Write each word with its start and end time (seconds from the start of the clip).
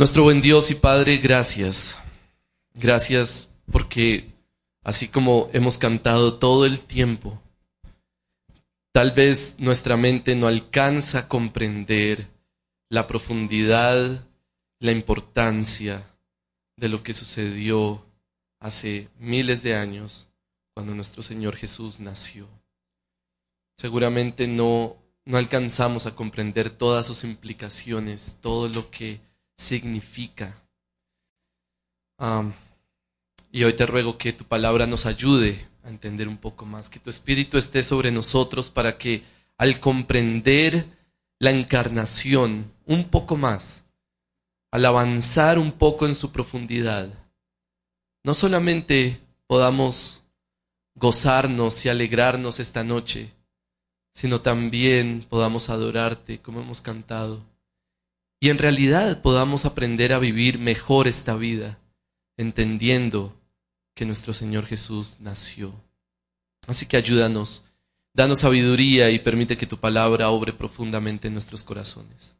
Nuestro 0.00 0.22
buen 0.22 0.40
Dios 0.40 0.70
y 0.70 0.76
Padre, 0.76 1.18
gracias. 1.18 1.98
Gracias 2.72 3.50
porque 3.70 4.32
así 4.82 5.08
como 5.08 5.50
hemos 5.52 5.76
cantado 5.76 6.38
todo 6.38 6.64
el 6.64 6.80
tiempo, 6.80 7.38
tal 8.92 9.10
vez 9.10 9.56
nuestra 9.58 9.98
mente 9.98 10.34
no 10.36 10.46
alcanza 10.46 11.18
a 11.18 11.28
comprender 11.28 12.28
la 12.88 13.06
profundidad, 13.06 14.26
la 14.78 14.90
importancia 14.90 16.08
de 16.78 16.88
lo 16.88 17.02
que 17.02 17.12
sucedió 17.12 18.02
hace 18.58 19.10
miles 19.18 19.62
de 19.62 19.74
años 19.74 20.30
cuando 20.72 20.94
nuestro 20.94 21.22
Señor 21.22 21.56
Jesús 21.56 22.00
nació. 22.00 22.48
Seguramente 23.76 24.48
no, 24.48 24.96
no 25.26 25.36
alcanzamos 25.36 26.06
a 26.06 26.16
comprender 26.16 26.70
todas 26.70 27.06
sus 27.06 27.22
implicaciones, 27.22 28.38
todo 28.40 28.66
lo 28.70 28.90
que 28.90 29.28
significa. 29.60 30.56
y 33.52 33.64
hoy 33.64 33.72
te 33.74 33.86
ruego 33.86 34.16
que 34.16 34.32
tu 34.32 34.44
palabra 34.44 34.86
nos 34.86 35.06
ayude 35.06 35.68
a 35.84 35.88
entender 35.88 36.28
un 36.28 36.38
poco 36.38 36.64
más, 36.66 36.88
que 36.88 36.98
tu 36.98 37.10
Espíritu 37.10 37.58
esté 37.58 37.82
sobre 37.82 38.10
nosotros 38.10 38.70
para 38.70 38.96
que 38.96 39.22
al 39.58 39.80
comprender 39.80 40.86
la 41.38 41.50
encarnación 41.50 42.72
un 42.86 43.04
poco 43.04 43.36
más, 43.36 43.84
al 44.70 44.84
avanzar 44.84 45.58
un 45.58 45.72
poco 45.72 46.06
en 46.06 46.14
su 46.14 46.32
profundidad, 46.32 47.10
no 48.22 48.34
solamente 48.34 49.20
podamos 49.46 50.22
gozarnos 50.94 51.84
y 51.84 51.88
alegrarnos 51.88 52.60
esta 52.60 52.84
noche, 52.84 53.32
sino 54.14 54.40
también 54.40 55.24
podamos 55.28 55.70
adorarte 55.70 56.38
como 56.40 56.60
hemos 56.60 56.82
cantado. 56.82 57.49
Y 58.40 58.48
en 58.48 58.56
realidad 58.56 59.20
podamos 59.20 59.66
aprender 59.66 60.14
a 60.14 60.18
vivir 60.18 60.58
mejor 60.58 61.06
esta 61.06 61.36
vida, 61.36 61.78
entendiendo 62.38 63.38
que 63.94 64.06
nuestro 64.06 64.32
Señor 64.32 64.64
Jesús 64.64 65.16
nació. 65.20 65.74
Así 66.66 66.86
que 66.86 66.96
ayúdanos, 66.96 67.64
danos 68.14 68.40
sabiduría 68.40 69.10
y 69.10 69.18
permite 69.18 69.58
que 69.58 69.66
tu 69.66 69.76
palabra 69.76 70.30
obre 70.30 70.54
profundamente 70.54 71.28
en 71.28 71.34
nuestros 71.34 71.62
corazones. 71.62 72.34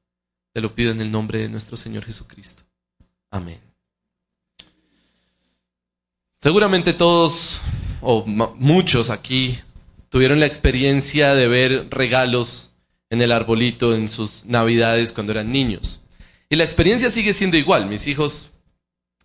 Te 0.54 0.62
lo 0.62 0.74
pido 0.74 0.90
en 0.90 1.02
el 1.02 1.12
nombre 1.12 1.38
de 1.38 1.50
nuestro 1.50 1.76
Señor 1.76 2.06
Jesucristo. 2.06 2.62
Amén. 3.30 3.60
Seguramente 6.40 6.94
todos 6.94 7.60
o 8.00 8.24
muchos 8.24 9.10
aquí 9.10 9.58
tuvieron 10.08 10.40
la 10.40 10.46
experiencia 10.46 11.34
de 11.34 11.46
ver 11.46 11.88
regalos 11.90 12.69
en 13.10 13.20
el 13.20 13.32
arbolito 13.32 13.94
en 13.94 14.08
sus 14.08 14.46
navidades 14.46 15.12
cuando 15.12 15.32
eran 15.32 15.52
niños. 15.52 16.00
Y 16.48 16.56
la 16.56 16.64
experiencia 16.64 17.10
sigue 17.10 17.32
siendo 17.32 17.56
igual. 17.56 17.86
Mis 17.86 18.06
hijos 18.06 18.50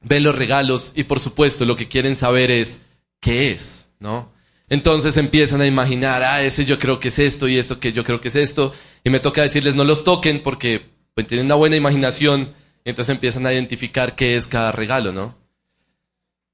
ven 0.02 0.24
los 0.24 0.36
regalos 0.36 0.92
y 0.96 1.04
por 1.04 1.20
supuesto 1.20 1.66
lo 1.66 1.76
que 1.76 1.88
quieren 1.88 2.16
saber 2.16 2.52
es 2.52 2.82
qué 3.20 3.52
es, 3.52 3.88
¿no? 4.00 4.32
Entonces 4.68 5.18
empiezan 5.18 5.62
a 5.62 5.68
imaginar, 5.68 6.24
ah, 6.24 6.44
ese 6.44 6.66
yo 6.66 6.80
creo 6.80 7.00
que 7.00 7.10
es 7.10 7.20
esto 7.20 7.48
y 7.48 7.58
esto 7.58 7.80
que 7.80 7.94
yo 7.94 8.04
creo 8.04 8.20
que 8.20 8.30
es 8.30 8.36
esto. 8.36 8.74
Y 9.04 9.10
me 9.12 9.20
toca 9.20 9.44
decirles 9.44 9.76
no 9.76 9.84
los 9.84 10.04
toquen 10.04 10.42
porque 10.42 10.82
pues, 11.14 11.28
tienen 11.28 11.46
una 11.46 11.56
buena 11.56 11.76
imaginación. 11.76 12.54
Y 12.84 12.90
entonces 12.90 13.14
empiezan 13.14 13.46
a 13.46 13.54
identificar 13.54 14.16
qué 14.16 14.36
es 14.36 14.48
cada 14.48 14.72
regalo, 14.72 15.12
¿no? 15.12 15.36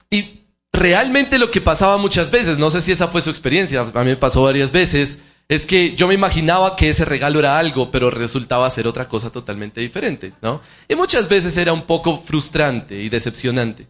Y 0.10 0.42
realmente 0.74 1.40
lo 1.40 1.52
que 1.52 1.62
pasaba 1.62 1.98
muchas 1.98 2.32
veces, 2.32 2.58
no 2.58 2.70
sé 2.70 2.82
si 2.82 2.92
esa 2.92 3.08
fue 3.08 3.22
su 3.22 3.30
experiencia, 3.30 3.82
a 3.82 4.04
mí 4.04 4.12
me 4.12 4.16
pasó 4.16 4.44
varias 4.44 4.72
veces, 4.72 5.20
es 5.48 5.66
que 5.66 5.96
yo 5.96 6.08
me 6.08 6.14
imaginaba 6.14 6.76
que 6.76 6.90
ese 6.90 7.06
regalo 7.06 7.40
era 7.40 7.60
algo, 7.60 7.92
pero 7.92 8.10
resultaba 8.10 8.70
ser 8.70 8.88
otra 8.88 9.10
cosa 9.10 9.32
totalmente 9.32 9.82
diferente, 9.82 10.34
¿no? 10.42 10.62
Y 10.88 10.96
muchas 10.96 11.28
veces 11.28 11.58
era 11.58 11.74
un 11.74 11.84
poco 11.84 12.18
frustrante 12.20 13.02
y 13.02 13.10
decepcionante. 13.10 13.88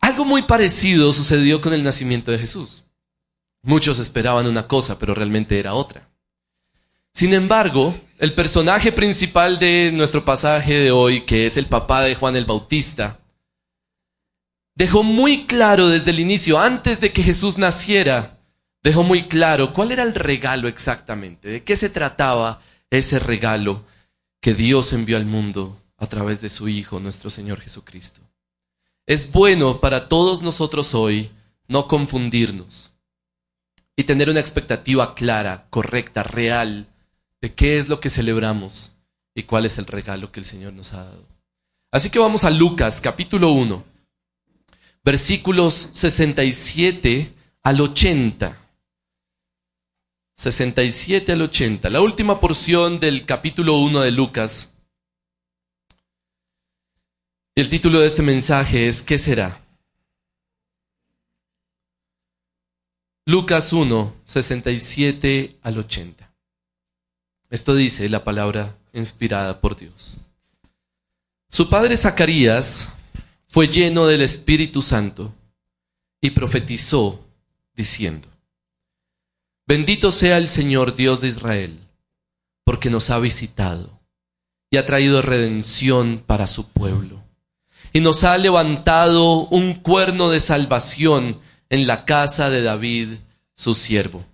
Algo 0.00 0.24
muy 0.24 0.42
parecido 0.42 1.12
sucedió 1.12 1.60
con 1.60 1.72
el 1.72 1.82
nacimiento 1.82 2.30
de 2.30 2.38
Jesús. 2.38 2.84
Muchos 3.62 3.98
esperaban 3.98 4.46
una 4.46 4.66
cosa, 4.66 4.98
pero 4.98 5.14
realmente 5.14 5.58
era 5.58 5.74
otra. 5.74 6.08
Sin 7.12 7.34
embargo, 7.34 7.94
el 8.18 8.32
personaje 8.32 8.92
principal 8.92 9.58
de 9.58 9.90
nuestro 9.92 10.24
pasaje 10.24 10.78
de 10.78 10.90
hoy, 10.90 11.22
que 11.22 11.46
es 11.46 11.56
el 11.56 11.66
papá 11.66 12.02
de 12.02 12.14
Juan 12.14 12.36
el 12.36 12.46
Bautista, 12.46 13.18
dejó 14.74 15.02
muy 15.02 15.44
claro 15.44 15.88
desde 15.88 16.12
el 16.12 16.20
inicio, 16.20 16.58
antes 16.58 17.00
de 17.00 17.12
que 17.12 17.22
Jesús 17.22 17.58
naciera, 17.58 18.39
dejó 18.82 19.02
muy 19.02 19.28
claro 19.28 19.72
cuál 19.72 19.92
era 19.92 20.02
el 20.02 20.14
regalo 20.14 20.68
exactamente, 20.68 21.48
de 21.48 21.64
qué 21.64 21.76
se 21.76 21.90
trataba 21.90 22.62
ese 22.90 23.18
regalo 23.18 23.84
que 24.40 24.54
Dios 24.54 24.92
envió 24.92 25.16
al 25.16 25.26
mundo 25.26 25.80
a 25.96 26.06
través 26.06 26.40
de 26.40 26.50
su 26.50 26.68
Hijo, 26.68 26.98
nuestro 27.00 27.30
Señor 27.30 27.60
Jesucristo. 27.60 28.20
Es 29.06 29.30
bueno 29.30 29.80
para 29.80 30.08
todos 30.08 30.42
nosotros 30.42 30.94
hoy 30.94 31.30
no 31.68 31.88
confundirnos 31.88 32.90
y 33.96 34.04
tener 34.04 34.30
una 34.30 34.40
expectativa 34.40 35.14
clara, 35.14 35.66
correcta, 35.70 36.22
real 36.22 36.86
de 37.40 37.54
qué 37.54 37.78
es 37.78 37.88
lo 37.88 38.00
que 38.00 38.10
celebramos 38.10 38.92
y 39.34 39.44
cuál 39.44 39.66
es 39.66 39.78
el 39.78 39.86
regalo 39.86 40.32
que 40.32 40.40
el 40.40 40.46
Señor 40.46 40.72
nos 40.72 40.92
ha 40.92 41.04
dado. 41.04 41.26
Así 41.92 42.10
que 42.10 42.18
vamos 42.18 42.44
a 42.44 42.50
Lucas 42.50 43.00
capítulo 43.00 43.50
1 43.52 43.90
versículos 45.04 45.90
67 45.92 47.32
al 47.62 47.80
80. 47.80 48.58
67 50.40 51.32
al 51.32 51.42
80, 51.42 51.90
la 51.90 52.00
última 52.00 52.40
porción 52.40 52.98
del 52.98 53.26
capítulo 53.26 53.76
1 53.76 54.00
de 54.00 54.10
Lucas. 54.10 54.72
El 57.54 57.68
título 57.68 58.00
de 58.00 58.06
este 58.06 58.22
mensaje 58.22 58.88
es 58.88 59.02
¿Qué 59.02 59.18
será? 59.18 59.62
Lucas 63.26 63.74
1, 63.74 64.14
67 64.24 65.58
al 65.60 65.76
80. 65.76 66.32
Esto 67.50 67.74
dice 67.74 68.08
la 68.08 68.24
palabra 68.24 68.78
inspirada 68.94 69.60
por 69.60 69.76
Dios. 69.76 70.16
Su 71.50 71.68
padre 71.68 71.98
Zacarías 71.98 72.88
fue 73.46 73.68
lleno 73.68 74.06
del 74.06 74.22
Espíritu 74.22 74.80
Santo 74.80 75.34
y 76.18 76.30
profetizó 76.30 77.22
diciendo, 77.74 78.29
Bendito 79.70 80.10
sea 80.10 80.36
el 80.38 80.48
Señor 80.48 80.96
Dios 80.96 81.20
de 81.20 81.28
Israel, 81.28 81.78
porque 82.64 82.90
nos 82.90 83.08
ha 83.10 83.20
visitado 83.20 84.00
y 84.68 84.78
ha 84.78 84.84
traído 84.84 85.22
redención 85.22 86.20
para 86.26 86.48
su 86.48 86.66
pueblo, 86.66 87.22
y 87.92 88.00
nos 88.00 88.24
ha 88.24 88.36
levantado 88.36 89.46
un 89.46 89.74
cuerno 89.74 90.28
de 90.28 90.40
salvación 90.40 91.38
en 91.68 91.86
la 91.86 92.04
casa 92.04 92.50
de 92.50 92.62
David, 92.62 93.10
su 93.54 93.76
siervo, 93.76 94.24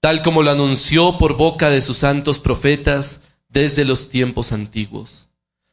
tal 0.00 0.22
como 0.22 0.42
lo 0.42 0.50
anunció 0.50 1.16
por 1.16 1.38
boca 1.38 1.70
de 1.70 1.80
sus 1.80 1.96
santos 1.96 2.38
profetas 2.38 3.22
desde 3.48 3.86
los 3.86 4.10
tiempos 4.10 4.52
antiguos, 4.52 5.28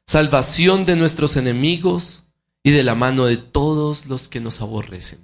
salvación 0.08 0.86
de 0.86 0.96
nuestros 0.96 1.36
enemigos, 1.36 2.24
y 2.64 2.72
de 2.72 2.84
la 2.84 2.96
mano 2.96 3.26
de 3.26 3.36
todos 3.36 4.06
los 4.06 4.30
que 4.30 4.40
nos 4.40 4.62
aborrecen, 4.62 5.20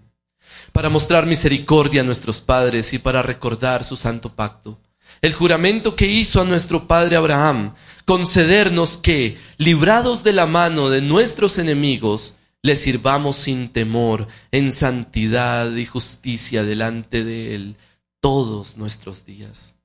para 0.73 0.89
mostrar 0.89 1.25
misericordia 1.25 2.01
a 2.01 2.03
nuestros 2.03 2.41
padres 2.41 2.93
y 2.93 2.99
para 2.99 3.21
recordar 3.21 3.83
su 3.83 3.95
santo 3.95 4.33
pacto, 4.33 4.79
el 5.21 5.33
juramento 5.33 5.95
que 5.95 6.07
hizo 6.07 6.41
a 6.41 6.45
nuestro 6.45 6.87
padre 6.87 7.15
Abraham, 7.15 7.73
concedernos 8.05 8.97
que, 8.97 9.37
librados 9.57 10.23
de 10.23 10.33
la 10.33 10.45
mano 10.45 10.89
de 10.89 11.01
nuestros 11.01 11.57
enemigos, 11.57 12.35
le 12.61 12.75
sirvamos 12.75 13.35
sin 13.35 13.69
temor, 13.69 14.27
en 14.51 14.71
santidad 14.71 15.73
y 15.75 15.85
justicia 15.85 16.63
delante 16.63 17.23
de 17.23 17.55
Él 17.55 17.75
todos 18.19 18.77
nuestros 18.77 19.25
días. 19.25 19.75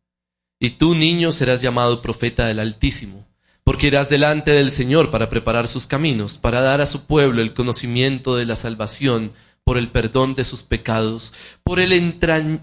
Y 0.58 0.70
tú, 0.70 0.94
niño, 0.94 1.32
serás 1.32 1.62
llamado 1.62 2.02
profeta 2.02 2.46
del 2.46 2.58
Altísimo 2.58 3.26
porque 3.70 3.86
irás 3.86 4.08
delante 4.08 4.50
del 4.50 4.72
Señor 4.72 5.12
para 5.12 5.30
preparar 5.30 5.68
sus 5.68 5.86
caminos, 5.86 6.38
para 6.38 6.60
dar 6.60 6.80
a 6.80 6.86
su 6.86 7.02
pueblo 7.02 7.40
el 7.40 7.54
conocimiento 7.54 8.34
de 8.34 8.44
la 8.44 8.56
salvación 8.56 9.32
por 9.64 9.78
el 9.78 9.88
perdón 9.88 10.34
de 10.34 10.44
sus 10.44 10.62
pecados, 10.62 11.32
por, 11.62 11.80
el 11.80 12.14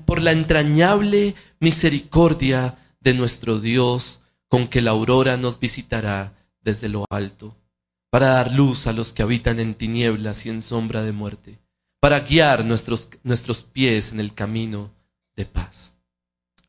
por 0.06 0.22
la 0.22 0.32
entrañable 0.32 1.36
misericordia 1.60 2.78
de 3.00 3.14
nuestro 3.14 3.60
Dios, 3.60 4.20
con 4.48 4.68
que 4.68 4.82
la 4.82 4.92
aurora 4.92 5.38
nos 5.38 5.60
visitará 5.60 6.34
desde 6.62 6.90
lo 6.90 7.06
alto, 7.10 7.56
para 8.10 8.28
dar 8.28 8.52
luz 8.52 8.88
a 8.88 8.94
los 8.94 9.14
que 9.14 9.24
habitan 9.24 9.60
en 9.60 9.76
tinieblas 9.76 10.46
y 10.46 10.50
en 10.50 10.62
sombra 10.62 11.04
de 11.04 11.12
muerte, 11.12 11.60
para 12.00 12.20
guiar 12.22 12.66
nuestros, 12.66 13.10
nuestros 13.24 13.64
pies 13.64 14.12
en 14.12 14.20
el 14.20 14.34
camino 14.34 14.92
de 15.36 15.46
paz. 15.46 15.96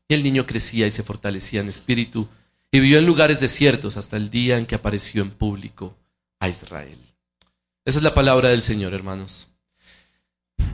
Y 0.07 0.13
el 0.13 0.23
niño 0.23 0.45
crecía 0.45 0.87
y 0.87 0.91
se 0.91 1.03
fortalecía 1.03 1.61
en 1.61 1.69
espíritu, 1.69 2.27
y 2.71 2.79
vivió 2.79 2.99
en 2.99 3.05
lugares 3.05 3.39
desiertos 3.39 3.97
hasta 3.97 4.15
el 4.15 4.29
día 4.29 4.57
en 4.57 4.65
que 4.65 4.75
apareció 4.75 5.21
en 5.21 5.31
público 5.31 5.97
a 6.39 6.47
Israel. 6.49 6.99
Esa 7.83 7.99
es 7.99 8.03
la 8.03 8.13
palabra 8.13 8.49
del 8.49 8.61
Señor, 8.61 8.93
hermanos. 8.93 9.48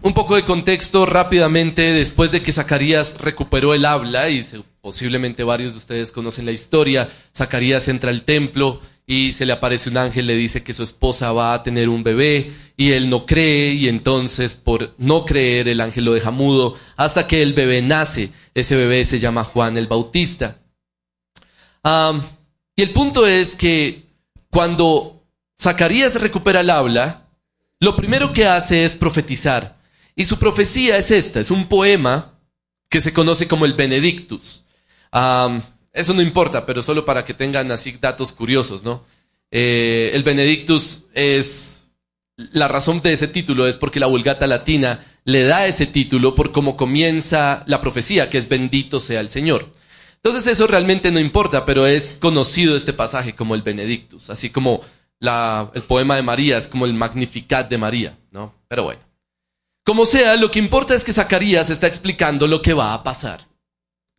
Un 0.05 0.13
poco 0.13 0.35
de 0.35 0.45
contexto 0.45 1.07
rápidamente, 1.07 1.81
después 1.91 2.31
de 2.31 2.43
que 2.43 2.51
Zacarías 2.51 3.17
recuperó 3.17 3.73
el 3.73 3.85
habla, 3.85 4.29
y 4.29 4.45
posiblemente 4.79 5.43
varios 5.43 5.71
de 5.71 5.79
ustedes 5.79 6.11
conocen 6.11 6.45
la 6.45 6.51
historia, 6.51 7.09
Zacarías 7.35 7.87
entra 7.87 8.11
al 8.11 8.21
templo 8.21 8.81
y 9.07 9.33
se 9.33 9.47
le 9.47 9.53
aparece 9.53 9.89
un 9.89 9.97
ángel, 9.97 10.27
le 10.27 10.35
dice 10.35 10.63
que 10.63 10.75
su 10.75 10.83
esposa 10.83 11.31
va 11.31 11.55
a 11.55 11.63
tener 11.63 11.89
un 11.89 12.03
bebé 12.03 12.51
y 12.77 12.91
él 12.91 13.09
no 13.09 13.25
cree 13.25 13.73
y 13.73 13.87
entonces 13.87 14.55
por 14.55 14.93
no 14.99 15.25
creer 15.25 15.69
el 15.69 15.81
ángel 15.81 16.05
lo 16.05 16.13
deja 16.13 16.29
mudo 16.29 16.77
hasta 16.97 17.25
que 17.25 17.41
el 17.41 17.53
bebé 17.53 17.81
nace. 17.81 18.29
Ese 18.53 18.75
bebé 18.75 19.05
se 19.05 19.19
llama 19.19 19.43
Juan 19.43 19.75
el 19.75 19.87
Bautista. 19.87 20.59
y 22.75 22.81
el 22.83 22.91
punto 22.91 23.25
es 23.25 23.55
que 23.55 24.03
cuando 24.51 25.23
Zacarías 25.59 26.21
recupera 26.21 26.59
el 26.59 26.69
habla, 26.69 27.25
lo 27.79 27.95
primero 27.95 28.33
que 28.33 28.45
hace 28.45 28.85
es 28.85 28.95
profetizar. 28.95 29.75
Y 30.15 30.25
su 30.25 30.39
profecía 30.39 30.97
es 30.97 31.11
esta, 31.11 31.39
es 31.39 31.51
un 31.51 31.67
poema 31.67 32.39
que 32.89 33.01
se 33.01 33.13
conoce 33.13 33.47
como 33.47 33.65
el 33.65 33.73
Benedictus. 33.73 34.63
Eso 35.11 36.13
no 36.13 36.21
importa, 36.21 36.65
pero 36.65 36.81
solo 36.81 37.05
para 37.05 37.25
que 37.25 37.33
tengan 37.33 37.71
así 37.71 37.97
datos 37.99 38.31
curiosos, 38.31 38.83
¿no? 38.83 39.03
Eh, 39.51 40.11
el 40.13 40.23
Benedictus 40.23 41.03
es, 41.13 41.87
la 42.35 42.67
razón 42.67 43.01
de 43.01 43.13
ese 43.13 43.27
título 43.27 43.67
es 43.67 43.77
porque 43.77 43.99
la 43.99 44.07
Vulgata 44.07 44.47
Latina 44.47 45.05
le 45.23 45.43
da 45.43 45.67
ese 45.67 45.85
título 45.85 46.35
por 46.35 46.51
cómo 46.51 46.75
comienza 46.75 47.63
la 47.65 47.79
profecía, 47.79 48.29
que 48.29 48.37
es 48.37 48.49
bendito 48.49 48.99
sea 48.99 49.21
el 49.21 49.29
Señor. 49.29 49.71
Entonces 50.15 50.47
eso 50.47 50.67
realmente 50.67 51.11
no 51.11 51.19
importa, 51.19 51.65
pero 51.65 51.87
es 51.87 52.17
conocido 52.19 52.75
este 52.75 52.93
pasaje 52.93 53.35
como 53.35 53.55
el 53.55 53.61
Benedictus, 53.61 54.29
así 54.29 54.49
como 54.49 54.81
el 55.21 55.81
poema 55.83 56.15
de 56.15 56.23
María 56.23 56.57
es 56.57 56.67
como 56.67 56.85
el 56.85 56.93
Magnificat 56.93 57.69
de 57.69 57.77
María, 57.77 58.17
¿no? 58.31 58.53
Pero 58.67 58.83
bueno. 58.83 59.01
Como 59.85 60.07
sea, 60.07 60.35
lo 60.35 60.49
que 60.49 60.57
importa 60.57 60.95
es 60.95 61.03
que 61.03 61.13
Zacarías 61.13 61.69
está 61.69 61.85
explicando 61.85 62.47
lo 62.47 62.63
que 62.63 62.73
va 62.73 62.95
a 62.95 63.03
pasar. 63.03 63.47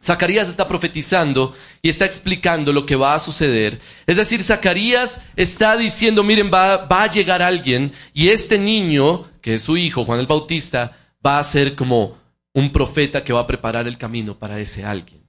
Zacarías 0.01 0.49
está 0.49 0.69
profetizando 0.69 1.57
y 1.83 1.89
está 1.89 2.05
explicando 2.05 2.73
lo 2.73 2.87
que 2.87 2.95
va 2.95 3.15
a 3.15 3.19
suceder. 3.19 3.81
Es 4.07 4.15
decir, 4.15 4.45
Zacarías 4.45 5.23
está 5.35 5.77
diciendo, 5.77 6.23
miren, 6.23 6.53
va, 6.55 6.87
a 6.89 7.11
llegar 7.11 7.43
alguien 7.43 7.93
y 8.15 8.29
este 8.29 8.61
niño, 8.61 9.25
que 9.41 9.55
es 9.55 9.63
su 9.63 9.77
hijo, 9.77 10.05
Juan 10.05 10.21
el 10.21 10.29
Bautista, 10.29 10.97
va 11.27 11.41
a 11.41 11.45
ser 11.45 11.75
como 11.75 12.17
un 12.53 12.71
profeta 12.71 13.25
que 13.25 13.33
va 13.33 13.41
a 13.41 13.47
preparar 13.49 13.89
el 13.89 13.99
camino 13.99 14.39
para 14.39 14.61
ese 14.61 14.85
alguien. 14.85 15.29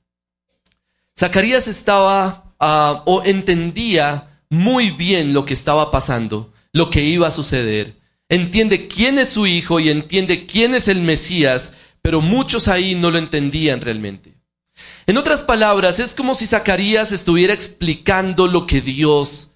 Zacarías 1.18 1.68
estaba 1.68 2.54
uh, 2.62 3.02
o 3.06 3.24
entendía 3.26 4.28
muy 4.52 4.92
bien 4.92 5.34
lo 5.34 5.46
que 5.46 5.56
estaba 5.56 5.90
pasando, 5.90 6.54
lo 6.74 6.92
que 6.92 7.02
iba 7.02 7.28
a 7.28 7.32
suceder. 7.32 7.97
Entiende 8.30 8.88
quién 8.88 9.20
es 9.20 9.30
su 9.30 9.48
hijo 9.48 9.80
y 9.80 9.90
entiende 9.90 10.46
quién 10.46 10.76
es 10.76 10.88
el 10.88 11.02
Mesías, 11.02 11.74
pero 12.02 12.22
muchos 12.22 12.68
ahí 12.68 12.96
no 12.96 13.12
lo 13.12 13.18
entendían 13.18 13.82
realmente. 13.82 14.36
En 15.06 15.18
otras 15.18 15.44
palabras, 15.44 16.00
es 16.00 16.14
como 16.14 16.36
si 16.36 16.46
Zacarías 16.46 17.12
estuviera 17.12 17.54
explicando 17.54 18.48
lo 18.48 18.68
que 18.68 18.82
Dios 18.82 19.52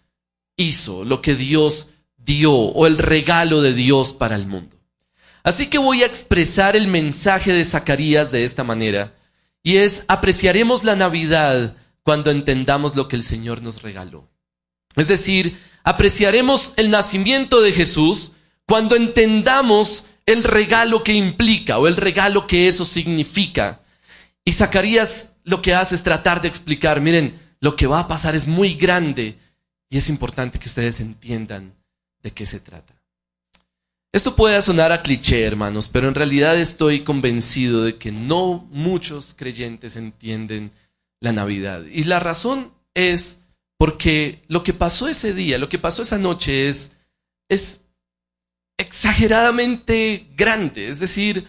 hizo, 0.55 1.03
lo 1.03 1.21
que 1.21 1.35
Dios 1.35 1.89
dio 2.17 2.53
o 2.53 2.87
el 2.87 2.97
regalo 2.97 3.61
de 3.61 3.73
Dios 3.73 4.13
para 4.13 4.35
el 4.35 4.45
mundo. 4.45 4.77
Así 5.43 5.67
que 5.67 5.77
voy 5.77 6.03
a 6.03 6.05
expresar 6.05 6.75
el 6.75 6.87
mensaje 6.87 7.51
de 7.51 7.65
Zacarías 7.65 8.31
de 8.31 8.43
esta 8.43 8.63
manera, 8.63 9.15
y 9.63 9.77
es 9.77 10.03
apreciaremos 10.07 10.83
la 10.83 10.95
Navidad 10.95 11.75
cuando 12.03 12.31
entendamos 12.31 12.95
lo 12.95 13.07
que 13.07 13.15
el 13.15 13.23
Señor 13.23 13.61
nos 13.61 13.81
regaló. 13.81 14.29
Es 14.95 15.07
decir, 15.07 15.57
apreciaremos 15.83 16.73
el 16.77 16.89
nacimiento 16.89 17.61
de 17.61 17.71
Jesús 17.71 18.31
cuando 18.71 18.95
entendamos 18.95 20.05
el 20.25 20.45
regalo 20.45 21.03
que 21.03 21.11
implica 21.11 21.77
o 21.77 21.89
el 21.89 21.97
regalo 21.97 22.47
que 22.47 22.69
eso 22.69 22.85
significa. 22.85 23.81
Y 24.45 24.53
Zacarías 24.53 25.33
lo 25.43 25.61
que 25.61 25.73
hace 25.73 25.93
es 25.95 26.03
tratar 26.03 26.41
de 26.41 26.47
explicar, 26.47 27.01
miren, 27.01 27.37
lo 27.59 27.75
que 27.75 27.85
va 27.85 27.99
a 27.99 28.07
pasar 28.07 28.33
es 28.33 28.47
muy 28.47 28.75
grande 28.75 29.37
y 29.89 29.97
es 29.97 30.07
importante 30.07 30.57
que 30.57 30.69
ustedes 30.69 31.01
entiendan 31.01 31.73
de 32.23 32.31
qué 32.31 32.45
se 32.45 32.61
trata. 32.61 32.93
Esto 34.13 34.37
puede 34.37 34.61
sonar 34.61 34.93
a 34.93 35.01
cliché, 35.01 35.43
hermanos, 35.43 35.89
pero 35.89 36.07
en 36.07 36.15
realidad 36.15 36.57
estoy 36.57 37.03
convencido 37.03 37.83
de 37.83 37.97
que 37.97 38.13
no 38.13 38.69
muchos 38.71 39.33
creyentes 39.37 39.97
entienden 39.97 40.71
la 41.19 41.33
Navidad. 41.33 41.83
Y 41.91 42.05
la 42.05 42.21
razón 42.21 42.71
es 42.93 43.39
porque 43.77 44.43
lo 44.47 44.63
que 44.63 44.71
pasó 44.73 45.09
ese 45.09 45.33
día, 45.33 45.57
lo 45.57 45.67
que 45.67 45.77
pasó 45.77 46.03
esa 46.03 46.19
noche 46.19 46.69
es, 46.69 46.93
es 47.49 47.80
exageradamente 48.81 50.27
grande. 50.35 50.89
Es 50.89 50.99
decir, 50.99 51.47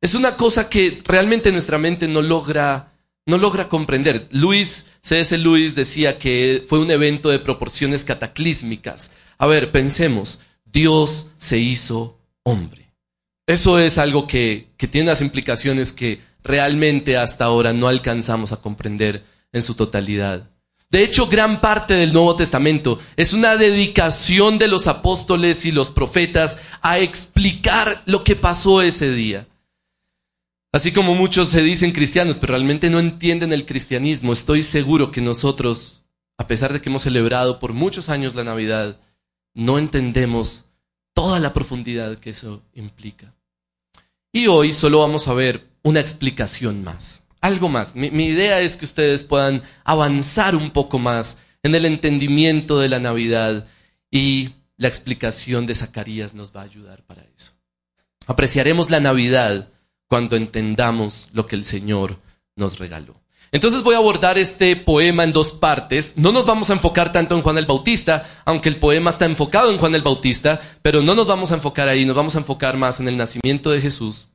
es 0.00 0.14
una 0.14 0.36
cosa 0.36 0.68
que 0.68 1.02
realmente 1.04 1.52
nuestra 1.52 1.78
mente 1.78 2.08
no 2.08 2.22
logra 2.22 2.90
no 3.26 3.38
logra 3.38 3.68
comprender. 3.68 4.26
Luis, 4.32 4.86
C.S. 5.02 5.38
Luis 5.38 5.74
decía 5.74 6.18
que 6.18 6.64
fue 6.68 6.80
un 6.80 6.90
evento 6.90 7.28
de 7.28 7.38
proporciones 7.38 8.04
cataclísmicas. 8.04 9.12
A 9.38 9.46
ver, 9.46 9.70
pensemos, 9.70 10.40
Dios 10.64 11.28
se 11.38 11.58
hizo 11.58 12.18
hombre. 12.42 12.92
Eso 13.46 13.78
es 13.78 13.98
algo 13.98 14.26
que, 14.26 14.68
que 14.76 14.88
tiene 14.88 15.08
las 15.08 15.22
implicaciones 15.22 15.92
que 15.92 16.20
realmente 16.42 17.16
hasta 17.16 17.44
ahora 17.44 17.72
no 17.72 17.88
alcanzamos 17.88 18.52
a 18.52 18.60
comprender 18.60 19.24
en 19.52 19.62
su 19.62 19.74
totalidad. 19.74 20.49
De 20.90 21.04
hecho, 21.04 21.28
gran 21.28 21.60
parte 21.60 21.94
del 21.94 22.12
Nuevo 22.12 22.34
Testamento 22.34 22.98
es 23.16 23.32
una 23.32 23.56
dedicación 23.56 24.58
de 24.58 24.66
los 24.66 24.88
apóstoles 24.88 25.64
y 25.64 25.70
los 25.70 25.90
profetas 25.92 26.58
a 26.82 26.98
explicar 26.98 28.02
lo 28.06 28.24
que 28.24 28.34
pasó 28.34 28.82
ese 28.82 29.12
día. 29.12 29.46
Así 30.72 30.92
como 30.92 31.14
muchos 31.14 31.48
se 31.48 31.62
dicen 31.62 31.92
cristianos, 31.92 32.36
pero 32.36 32.52
realmente 32.52 32.90
no 32.90 32.98
entienden 32.98 33.52
el 33.52 33.66
cristianismo, 33.66 34.32
estoy 34.32 34.64
seguro 34.64 35.12
que 35.12 35.20
nosotros, 35.20 36.02
a 36.38 36.48
pesar 36.48 36.72
de 36.72 36.80
que 36.80 36.88
hemos 36.88 37.02
celebrado 37.02 37.60
por 37.60 37.72
muchos 37.72 38.08
años 38.08 38.34
la 38.34 38.44
Navidad, 38.44 38.98
no 39.54 39.78
entendemos 39.78 40.66
toda 41.12 41.38
la 41.38 41.52
profundidad 41.52 42.18
que 42.18 42.30
eso 42.30 42.62
implica. 42.74 43.32
Y 44.32 44.46
hoy 44.48 44.72
solo 44.72 45.00
vamos 45.00 45.28
a 45.28 45.34
ver 45.34 45.68
una 45.82 46.00
explicación 46.00 46.84
más, 46.84 47.22
algo 47.40 47.68
más. 47.68 47.94
Mi, 47.94 48.08
idea 48.08 48.60
es 48.60 48.76
que 48.76 48.84
ustedes 48.84 49.24
puedan 49.24 49.62
avanzar 49.84 50.54
un 50.54 50.70
poco 50.70 50.98
más 50.98 51.38
en 51.62 51.74
el 51.74 51.86
entendimiento 51.86 52.78
de 52.78 52.88
la 52.88 53.00
Navidad 53.00 53.66
y 54.10 54.50
la 54.76 54.88
explicación 54.88 55.66
de 55.66 55.74
Zacarías 55.74 56.34
nos 56.34 56.54
va 56.54 56.62
a 56.62 56.64
ayudar 56.64 57.02
para 57.02 57.22
eso. 57.36 57.52
Apreciaremos 58.26 58.90
la 58.90 59.00
Navidad 59.00 59.68
cuando 60.06 60.36
entendamos 60.36 61.28
lo 61.32 61.46
que 61.46 61.56
el 61.56 61.64
Señor 61.64 62.18
nos 62.56 62.78
regaló. 62.78 63.20
Entonces 63.52 63.82
voy 63.82 63.94
a 63.94 63.98
abordar 63.98 64.38
este 64.38 64.76
poema 64.76 65.24
en 65.24 65.32
dos 65.32 65.52
partes. 65.52 66.12
No 66.16 66.30
nos 66.30 66.46
vamos 66.46 66.70
a 66.70 66.74
enfocar 66.74 67.12
tanto 67.12 67.34
en 67.34 67.42
Juan 67.42 67.58
el 67.58 67.66
Bautista, 67.66 68.28
aunque 68.44 68.68
el 68.68 68.76
poema 68.76 69.10
está 69.10 69.26
enfocado 69.26 69.72
en 69.72 69.78
Juan 69.78 69.94
el 69.94 70.02
Bautista, 70.02 70.60
pero 70.82 71.02
no 71.02 71.16
nos 71.16 71.26
vamos 71.26 71.50
a 71.50 71.56
enfocar 71.56 71.88
ahí, 71.88 72.04
nos 72.04 72.14
vamos 72.14 72.36
a 72.36 72.38
enfocar 72.38 72.76
más 72.76 73.00
en 73.00 73.08
el 73.08 73.16
nacimiento 73.16 73.70
de 73.70 73.80
Jesús. 73.80 74.28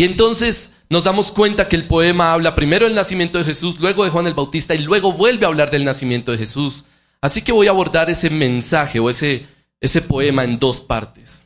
Y 0.00 0.04
entonces 0.04 0.72
nos 0.88 1.04
damos 1.04 1.30
cuenta 1.30 1.68
que 1.68 1.76
el 1.76 1.84
poema 1.84 2.32
habla 2.32 2.54
primero 2.54 2.86
del 2.86 2.94
nacimiento 2.94 3.36
de 3.36 3.44
Jesús, 3.44 3.78
luego 3.80 4.02
de 4.02 4.08
Juan 4.08 4.26
el 4.26 4.32
Bautista 4.32 4.74
y 4.74 4.78
luego 4.78 5.12
vuelve 5.12 5.44
a 5.44 5.48
hablar 5.48 5.70
del 5.70 5.84
nacimiento 5.84 6.32
de 6.32 6.38
Jesús. 6.38 6.84
Así 7.20 7.42
que 7.42 7.52
voy 7.52 7.66
a 7.66 7.70
abordar 7.72 8.08
ese 8.08 8.30
mensaje 8.30 8.98
o 8.98 9.10
ese, 9.10 9.46
ese 9.78 10.00
poema 10.00 10.42
en 10.42 10.58
dos 10.58 10.80
partes. 10.80 11.44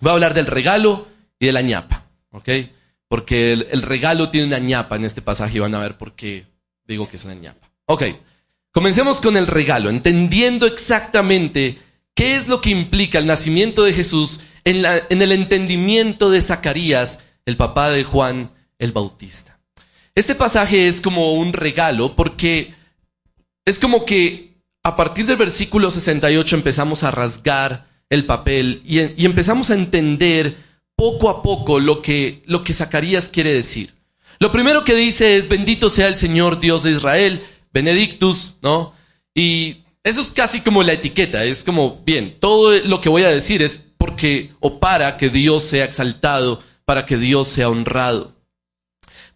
Voy 0.00 0.10
a 0.10 0.14
hablar 0.14 0.34
del 0.34 0.46
regalo 0.46 1.06
y 1.38 1.46
de 1.46 1.52
la 1.52 1.62
ñapa. 1.62 2.04
¿ok? 2.32 2.48
Porque 3.06 3.52
el, 3.52 3.82
regalo 3.82 4.28
tiene 4.28 4.48
una 4.48 4.58
ñapa 4.58 4.96
en 4.96 5.04
este 5.04 5.22
pasaje 5.22 5.58
y 5.58 5.60
van 5.60 5.76
a 5.76 5.78
ver 5.78 5.96
por 5.96 6.16
qué 6.16 6.46
digo 6.84 7.08
que 7.08 7.14
es 7.14 7.24
una 7.26 7.34
ñapa. 7.34 7.70
Ok, 7.86 8.02
comencemos 8.72 9.20
con 9.20 9.36
el 9.36 9.46
regalo, 9.46 9.88
entendiendo 9.88 10.66
exactamente 10.66 11.78
qué 12.12 12.34
es 12.34 12.48
lo 12.48 12.60
que 12.60 12.70
implica 12.70 13.20
el 13.20 13.26
nacimiento 13.26 13.84
de 13.84 13.92
Jesús 13.92 14.40
en, 14.64 14.82
la, 14.82 15.00
en 15.10 15.22
el 15.22 15.30
entendimiento 15.30 16.28
de 16.28 16.40
Zacarías, 16.40 17.20
el 17.48 17.56
papá 17.56 17.90
de 17.90 18.04
Juan 18.04 18.50
el 18.78 18.92
Bautista. 18.92 19.58
Este 20.14 20.34
pasaje 20.34 20.86
es 20.86 21.00
como 21.00 21.32
un 21.32 21.54
regalo 21.54 22.14
porque 22.14 22.74
es 23.64 23.78
como 23.78 24.04
que 24.04 24.58
a 24.82 24.96
partir 24.96 25.24
del 25.24 25.38
versículo 25.38 25.90
68 25.90 26.56
empezamos 26.56 27.04
a 27.04 27.10
rasgar 27.10 27.88
el 28.10 28.26
papel 28.26 28.82
y, 28.84 29.24
empezamos 29.24 29.70
a 29.70 29.74
entender 29.76 30.58
poco 30.94 31.30
a 31.30 31.42
poco 31.42 31.80
lo 31.80 32.02
que, 32.02 32.42
lo 32.44 32.62
que 32.62 32.74
Zacarías 32.74 33.30
quiere 33.30 33.54
decir. 33.54 33.94
Lo 34.40 34.52
primero 34.52 34.84
que 34.84 34.94
dice 34.94 35.38
es, 35.38 35.48
bendito 35.48 35.88
sea 35.88 36.08
el 36.08 36.16
Señor 36.16 36.60
Dios 36.60 36.82
de 36.82 36.90
Israel, 36.90 37.42
benedictus, 37.72 38.56
¿no? 38.60 38.92
Y 39.34 39.84
eso 40.04 40.20
es 40.20 40.28
casi 40.28 40.60
como 40.60 40.82
la 40.82 40.92
etiqueta, 40.92 41.44
es 41.44 41.64
como, 41.64 42.02
bien, 42.04 42.36
todo 42.40 42.78
lo 42.80 43.00
que 43.00 43.08
voy 43.08 43.22
a 43.22 43.30
decir 43.30 43.62
es 43.62 43.80
porque 43.96 44.52
o 44.60 44.78
para 44.80 45.16
que 45.16 45.30
Dios 45.30 45.62
sea 45.62 45.86
exaltado, 45.86 46.62
para 46.88 47.04
que 47.04 47.18
Dios 47.18 47.48
sea 47.48 47.68
honrado. 47.68 48.32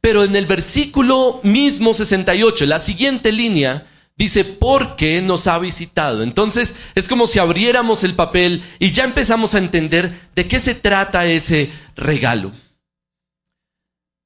Pero 0.01 0.25
en 0.25 0.37
el 0.37 0.47
versículo 0.47 1.39
mismo 1.43 1.93
68, 1.93 2.65
la 2.65 2.79
siguiente 2.79 3.31
línea, 3.31 3.87
Dice, 4.17 4.45
porque 4.45 5.21
nos 5.21 5.47
ha 5.47 5.59
visitado. 5.59 6.23
Entonces 6.23 6.77
es 6.95 7.09
como 7.09 7.27
si 7.27 7.39
abriéramos 7.39 8.05
el 8.05 8.15
papel 8.15 8.63
y 8.79 8.93
ya 8.93 9.05
empezamos 9.05 9.55
a 9.55 9.59
entender 9.59 10.31
de 10.35 10.49
qué 10.49 10.61
se 10.61 10.75
trata 10.75 11.27
ese 11.27 11.71
regalo. 11.95 12.53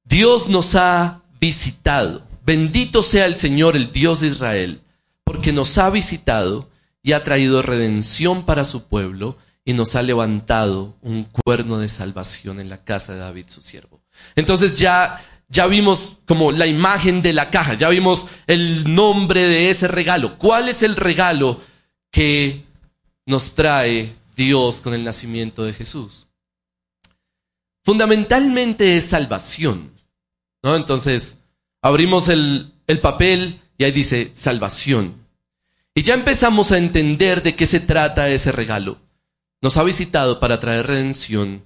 Dios 0.05 0.47
nos 0.47 0.75
ha 0.75 1.23
visitado. 1.41 2.25
Bendito 2.45 3.03
sea 3.03 3.25
el 3.25 3.35
Señor, 3.35 3.75
el 3.75 3.91
Dios 3.91 4.21
de 4.21 4.27
Israel, 4.27 4.81
porque 5.25 5.51
nos 5.51 5.77
ha 5.77 5.89
visitado 5.89 6.69
y 7.03 7.11
ha 7.11 7.23
traído 7.25 7.61
redención 7.61 8.45
para 8.45 8.63
su 8.63 8.83
pueblo 8.83 9.37
y 9.67 9.73
nos 9.73 9.97
ha 9.97 10.01
levantado 10.01 10.95
un 11.01 11.25
cuerno 11.25 11.77
de 11.77 11.89
salvación 11.89 12.61
en 12.61 12.69
la 12.69 12.85
casa 12.85 13.11
de 13.11 13.19
David, 13.19 13.47
su 13.49 13.61
siervo. 13.61 13.99
Entonces 14.33 14.79
ya, 14.79 15.21
ya 15.49 15.67
vimos 15.67 16.15
como 16.25 16.53
la 16.53 16.67
imagen 16.67 17.21
de 17.21 17.33
la 17.33 17.49
caja, 17.49 17.73
ya 17.73 17.89
vimos 17.89 18.29
el 18.47 18.95
nombre 18.95 19.41
de 19.41 19.69
ese 19.69 19.89
regalo. 19.89 20.37
¿Cuál 20.37 20.69
es 20.69 20.83
el 20.83 20.95
regalo 20.95 21.59
que 22.11 22.63
nos 23.25 23.55
trae 23.55 24.15
Dios 24.37 24.79
con 24.79 24.93
el 24.93 25.03
nacimiento 25.03 25.65
de 25.65 25.73
Jesús? 25.73 26.27
Fundamentalmente 27.83 28.95
es 28.95 29.03
salvación. 29.03 29.91
¿no? 30.63 30.77
Entonces, 30.77 31.41
abrimos 31.81 32.29
el, 32.29 32.71
el 32.87 33.01
papel 33.01 33.59
y 33.77 33.83
ahí 33.83 33.91
dice 33.91 34.31
salvación. 34.33 35.27
Y 35.93 36.03
ya 36.03 36.13
empezamos 36.13 36.71
a 36.71 36.77
entender 36.77 37.43
de 37.43 37.57
qué 37.57 37.67
se 37.67 37.81
trata 37.81 38.29
ese 38.29 38.53
regalo. 38.53 39.05
Nos 39.61 39.77
ha 39.77 39.83
visitado 39.83 40.39
para 40.39 40.59
traer 40.59 40.87
redención, 40.87 41.65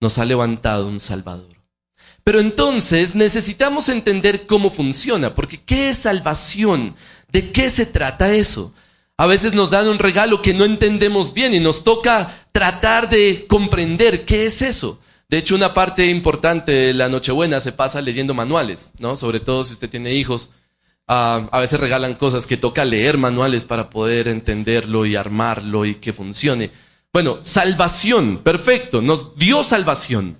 nos 0.00 0.18
ha 0.18 0.24
levantado 0.24 0.86
un 0.86 1.00
Salvador. 1.00 1.48
Pero 2.22 2.40
entonces 2.40 3.14
necesitamos 3.14 3.88
entender 3.88 4.46
cómo 4.46 4.70
funciona, 4.70 5.34
porque 5.34 5.62
¿qué 5.62 5.90
es 5.90 5.98
salvación? 5.98 6.94
¿De 7.32 7.50
qué 7.50 7.70
se 7.70 7.86
trata 7.86 8.34
eso? 8.34 8.74
A 9.16 9.26
veces 9.26 9.54
nos 9.54 9.70
dan 9.70 9.88
un 9.88 9.98
regalo 9.98 10.42
que 10.42 10.54
no 10.54 10.64
entendemos 10.64 11.32
bien 11.32 11.54
y 11.54 11.60
nos 11.60 11.84
toca 11.84 12.46
tratar 12.52 13.08
de 13.08 13.46
comprender 13.48 14.24
qué 14.24 14.46
es 14.46 14.62
eso. 14.62 15.00
De 15.28 15.38
hecho, 15.38 15.54
una 15.54 15.74
parte 15.74 16.06
importante 16.06 16.72
de 16.72 16.94
la 16.94 17.08
Nochebuena 17.08 17.60
se 17.60 17.72
pasa 17.72 18.02
leyendo 18.02 18.34
manuales, 18.34 18.90
¿no? 18.98 19.16
Sobre 19.16 19.40
todo 19.40 19.64
si 19.64 19.74
usted 19.74 19.88
tiene 19.88 20.14
hijos 20.14 20.50
a 21.12 21.58
veces 21.58 21.80
regalan 21.80 22.14
cosas 22.14 22.46
que 22.46 22.56
toca 22.56 22.84
leer 22.84 23.18
manuales 23.18 23.64
para 23.64 23.90
poder 23.90 24.28
entenderlo 24.28 25.06
y 25.06 25.16
armarlo 25.16 25.84
y 25.84 25.96
que 25.96 26.12
funcione. 26.12 26.70
Bueno, 27.12 27.44
salvación, 27.44 28.38
perfecto, 28.38 29.02
nos 29.02 29.36
dio 29.36 29.64
salvación. 29.64 30.38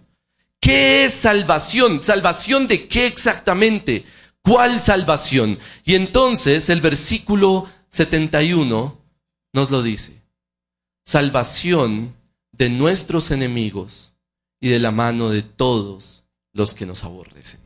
¿Qué 0.61 1.05
es 1.05 1.15
salvación? 1.15 2.03
¿Salvación 2.03 2.69
de 2.69 2.87
qué 2.87 3.07
exactamente? 3.07 4.05
¿Cuál 4.43 4.79
salvación? 4.79 5.59
Y 5.85 5.95
entonces 5.95 6.69
el 6.69 6.81
versículo 6.81 7.69
71 7.89 8.99
nos 9.53 9.71
lo 9.71 9.83
dice. 9.83 10.23
Salvación 11.05 12.15
de 12.53 12.69
nuestros 12.69 13.31
enemigos 13.31 14.12
y 14.61 14.69
de 14.69 14.79
la 14.79 14.93
mano 14.93 15.31
de 15.31 15.43
todos 15.43 16.23
los 16.53 16.75
que 16.75 16.87
nos 16.87 17.03
aborrecen. 17.03 17.61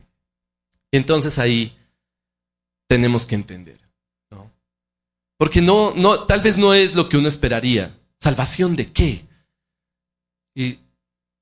Entonces 0.91 1.37
ahí 1.37 1.77
tenemos 2.87 3.25
que 3.25 3.35
entender. 3.35 3.79
¿no? 4.31 4.51
Porque 5.37 5.61
no, 5.61 5.93
no, 5.95 6.23
tal 6.23 6.41
vez 6.41 6.57
no 6.57 6.73
es 6.73 6.95
lo 6.95 7.07
que 7.09 7.17
uno 7.17 7.27
esperaría. 7.27 7.95
¿Salvación 8.19 8.75
de 8.75 8.91
qué? 8.91 9.25
Y 10.55 10.79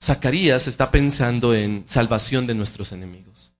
Zacarías 0.04 0.68
está 0.68 0.92
pensando 0.92 1.54
en 1.54 1.84
salvación 1.88 2.46
de 2.46 2.56
nuestros 2.56 2.92
enemigos. 2.92 3.54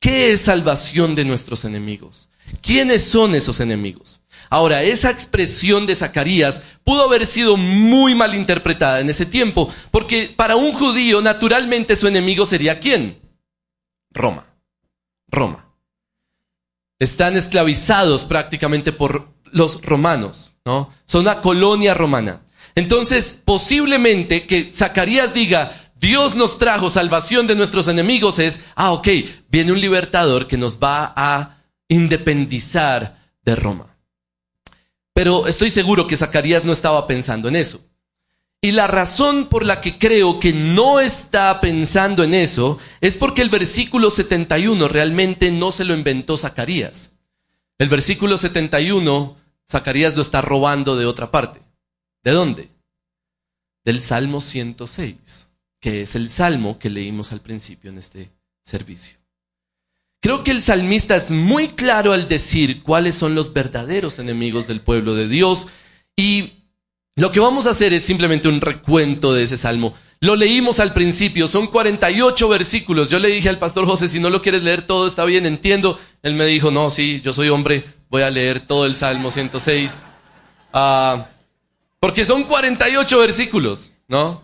¿Qué 0.00 0.32
es 0.32 0.42
salvación 0.42 1.14
de 1.14 1.24
nuestros 1.24 1.64
enemigos? 1.64 2.28
¿Quiénes 2.62 3.04
son 3.04 3.34
esos 3.34 3.60
enemigos? 3.60 4.20
Ahora, 4.48 4.82
esa 4.82 5.10
expresión 5.10 5.86
de 5.86 5.94
Zacarías 5.94 6.62
pudo 6.84 7.04
haber 7.04 7.26
sido 7.26 7.56
muy 7.56 8.14
mal 8.14 8.34
interpretada 8.34 9.00
en 9.00 9.10
ese 9.10 9.26
tiempo, 9.26 9.72
porque 9.90 10.32
para 10.34 10.56
un 10.56 10.72
judío 10.72 11.20
naturalmente 11.20 11.96
su 11.96 12.06
enemigo 12.06 12.46
sería 12.46 12.80
quién? 12.80 13.20
Roma. 14.10 14.46
Roma 15.28 15.70
están 17.00 17.36
esclavizados 17.36 18.26
prácticamente 18.26 18.92
por 18.92 19.32
los 19.46 19.82
romanos, 19.82 20.52
Son 21.04 21.22
una 21.22 21.40
colonia 21.40 21.94
romana. 21.94 22.40
Entonces, 22.74 23.38
posiblemente 23.44 24.46
que 24.46 24.70
Zacarías 24.72 25.34
diga, 25.34 25.72
Dios 26.00 26.34
nos 26.34 26.58
trajo 26.58 26.88
salvación 26.88 27.46
de 27.46 27.56
nuestros 27.56 27.88
enemigos 27.88 28.38
es, 28.38 28.60
ah, 28.74 28.92
ok, 28.92 29.08
viene 29.50 29.72
un 29.72 29.80
libertador 29.80 30.46
que 30.46 30.56
nos 30.56 30.78
va 30.78 31.12
a 31.14 31.58
independizar 31.88 33.18
de 33.42 33.56
Roma. 33.56 33.96
Pero 35.12 35.46
estoy 35.46 35.70
seguro 35.70 36.06
que 36.06 36.16
Zacarías 36.16 36.64
no 36.64 36.72
estaba 36.72 37.06
pensando 37.06 37.48
en 37.48 37.56
eso. 37.56 37.82
Y 38.62 38.72
la 38.72 38.86
razón 38.86 39.46
por 39.48 39.64
la 39.64 39.80
que 39.80 39.98
creo 39.98 40.38
que 40.38 40.52
no 40.52 41.00
está 41.00 41.60
pensando 41.60 42.22
en 42.22 42.34
eso 42.34 42.78
es 43.00 43.16
porque 43.16 43.42
el 43.42 43.48
versículo 43.48 44.10
71 44.10 44.86
realmente 44.88 45.50
no 45.50 45.72
se 45.72 45.84
lo 45.84 45.94
inventó 45.94 46.36
Zacarías. 46.36 47.12
El 47.78 47.88
versículo 47.88 48.36
71, 48.36 49.36
Zacarías 49.70 50.16
lo 50.16 50.22
está 50.22 50.40
robando 50.42 50.96
de 50.96 51.06
otra 51.06 51.30
parte. 51.30 51.60
¿De 52.24 52.32
dónde? 52.32 52.68
Del 53.84 54.02
Salmo 54.02 54.40
106, 54.40 55.48
que 55.80 56.02
es 56.02 56.16
el 56.16 56.28
salmo 56.28 56.78
que 56.78 56.90
leímos 56.90 57.32
al 57.32 57.40
principio 57.40 57.90
en 57.90 57.98
este 57.98 58.30
servicio. 58.64 59.16
Creo 60.20 60.44
que 60.44 60.50
el 60.50 60.60
salmista 60.60 61.16
es 61.16 61.30
muy 61.30 61.68
claro 61.68 62.12
al 62.12 62.28
decir 62.28 62.82
cuáles 62.82 63.14
son 63.14 63.34
los 63.34 63.54
verdaderos 63.54 64.18
enemigos 64.18 64.66
del 64.66 64.82
pueblo 64.82 65.14
de 65.14 65.28
Dios 65.28 65.68
y 66.14 66.52
lo 67.16 67.32
que 67.32 67.40
vamos 67.40 67.66
a 67.66 67.70
hacer 67.70 67.92
es 67.92 68.02
simplemente 68.02 68.48
un 68.48 68.60
recuento 68.60 69.32
de 69.32 69.44
ese 69.44 69.56
salmo. 69.56 69.94
Lo 70.20 70.36
leímos 70.36 70.80
al 70.80 70.92
principio, 70.92 71.48
son 71.48 71.68
48 71.68 72.48
versículos. 72.48 73.08
Yo 73.08 73.18
le 73.18 73.28
dije 73.28 73.48
al 73.48 73.58
pastor 73.58 73.86
José, 73.86 74.08
si 74.08 74.20
no 74.20 74.28
lo 74.28 74.42
quieres 74.42 74.62
leer 74.62 74.86
todo, 74.86 75.06
está 75.06 75.24
bien, 75.24 75.46
entiendo. 75.46 75.98
Él 76.22 76.34
me 76.34 76.44
dijo, 76.44 76.70
no, 76.70 76.90
sí, 76.90 77.22
yo 77.24 77.32
soy 77.32 77.48
hombre, 77.48 77.84
voy 78.10 78.22
a 78.22 78.30
leer 78.30 78.66
todo 78.66 78.84
el 78.84 78.96
Salmo 78.96 79.30
106. 79.30 80.02
Ah, 80.72 81.28
porque 81.98 82.26
son 82.26 82.44
48 82.44 83.18
versículos, 83.18 83.92
¿no? 84.08 84.42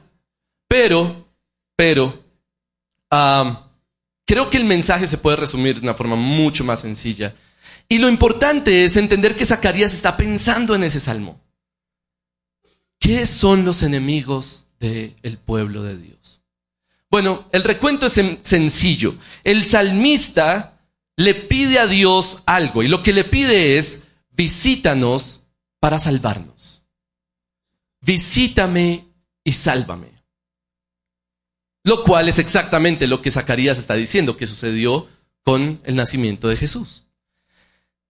Pero, 0.69 1.29
pero, 1.77 2.23
ah, 3.11 3.69
creo 4.25 4.49
que 4.49 4.57
el 4.57 4.65
mensaje 4.65 5.07
se 5.07 5.19
puede 5.19 5.37
resumir 5.37 5.75
de 5.75 5.83
una 5.83 5.95
forma 5.95 6.17
mucho 6.17 6.65
más 6.65 6.81
sencilla. 6.81 7.35
Y 7.89 7.99
lo 7.99 8.09
importante 8.09 8.85
es 8.85 8.97
entender 8.97 9.37
que 9.37 9.45
Zacarías 9.45 9.93
está 9.93 10.17
pensando 10.17 10.75
en 10.75 10.85
ese 10.85 11.01
salmo. 11.01 11.41
¿Qué 12.99 13.27
son 13.27 13.65
los 13.65 13.83
enemigos 13.83 14.67
del 14.81 15.39
pueblo 15.45 15.83
de 15.83 15.97
Dios? 15.97 16.41
Bueno, 17.11 17.49
el 17.53 17.63
recuento 17.63 18.07
es 18.07 18.21
sencillo. 18.43 19.17
El 19.45 19.65
salmista 19.65 20.75
le 21.17 21.35
pide 21.35 21.79
a 21.79 21.87
Dios 21.87 22.43
algo 22.47 22.83
y 22.83 22.89
lo 22.89 23.03
que 23.03 23.13
le 23.13 23.25
pide 23.25 23.79
es, 23.79 24.03
visítanos 24.31 25.43
para 25.81 25.99
salvarnos. 25.99 26.83
Visítame 28.03 29.07
y 29.43 29.53
sálvame. 29.53 30.13
Lo 31.85 32.05
cual 32.05 32.29
es 32.29 32.39
exactamente 32.39 33.07
lo 33.07 33.23
que 33.23 33.31
Zacarías 33.31 33.79
está 33.79 33.95
diciendo 33.95 34.37
que 34.37 34.47
sucedió 34.47 35.09
con 35.43 35.81
el 35.85 35.97
nacimiento 35.97 36.49
de 36.49 36.57
Jesús. 36.57 37.05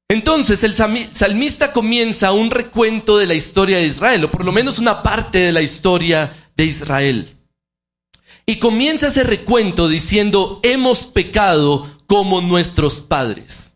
Entonces 0.08 0.64
el 0.64 0.72
salmista 0.72 1.72
comienza 1.72 2.32
un 2.32 2.50
recuento 2.50 3.18
de 3.18 3.26
la 3.26 3.34
historia 3.34 3.78
de 3.78 3.86
Israel, 3.86 4.24
o 4.24 4.30
por 4.30 4.44
lo 4.44 4.52
menos 4.52 4.78
una 4.78 5.02
parte 5.02 5.38
de 5.38 5.52
la 5.52 5.62
historia 5.62 6.50
de 6.56 6.64
Israel. 6.64 7.36
Y 8.46 8.56
comienza 8.56 9.08
ese 9.08 9.24
recuento 9.24 9.88
diciendo, 9.88 10.60
hemos 10.62 11.04
pecado 11.04 11.95
como 12.06 12.40
nuestros 12.40 13.00
padres. 13.00 13.72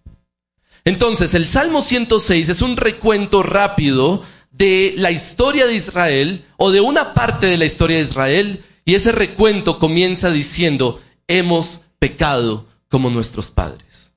Entonces 0.84 1.34
el 1.34 1.46
Salmo 1.46 1.82
106 1.82 2.48
es 2.48 2.62
un 2.62 2.76
recuento 2.76 3.42
rápido 3.42 4.24
de 4.50 4.94
la 4.96 5.10
historia 5.10 5.66
de 5.66 5.74
Israel 5.74 6.44
o 6.56 6.70
de 6.70 6.80
una 6.80 7.14
parte 7.14 7.46
de 7.46 7.58
la 7.58 7.64
historia 7.64 7.98
de 7.98 8.04
Israel 8.04 8.64
y 8.84 8.94
ese 8.94 9.12
recuento 9.12 9.78
comienza 9.78 10.30
diciendo, 10.30 11.00
hemos 11.28 11.82
pecado 11.98 12.66
como 12.88 13.10
nuestros 13.10 13.50
padres. 13.50 14.12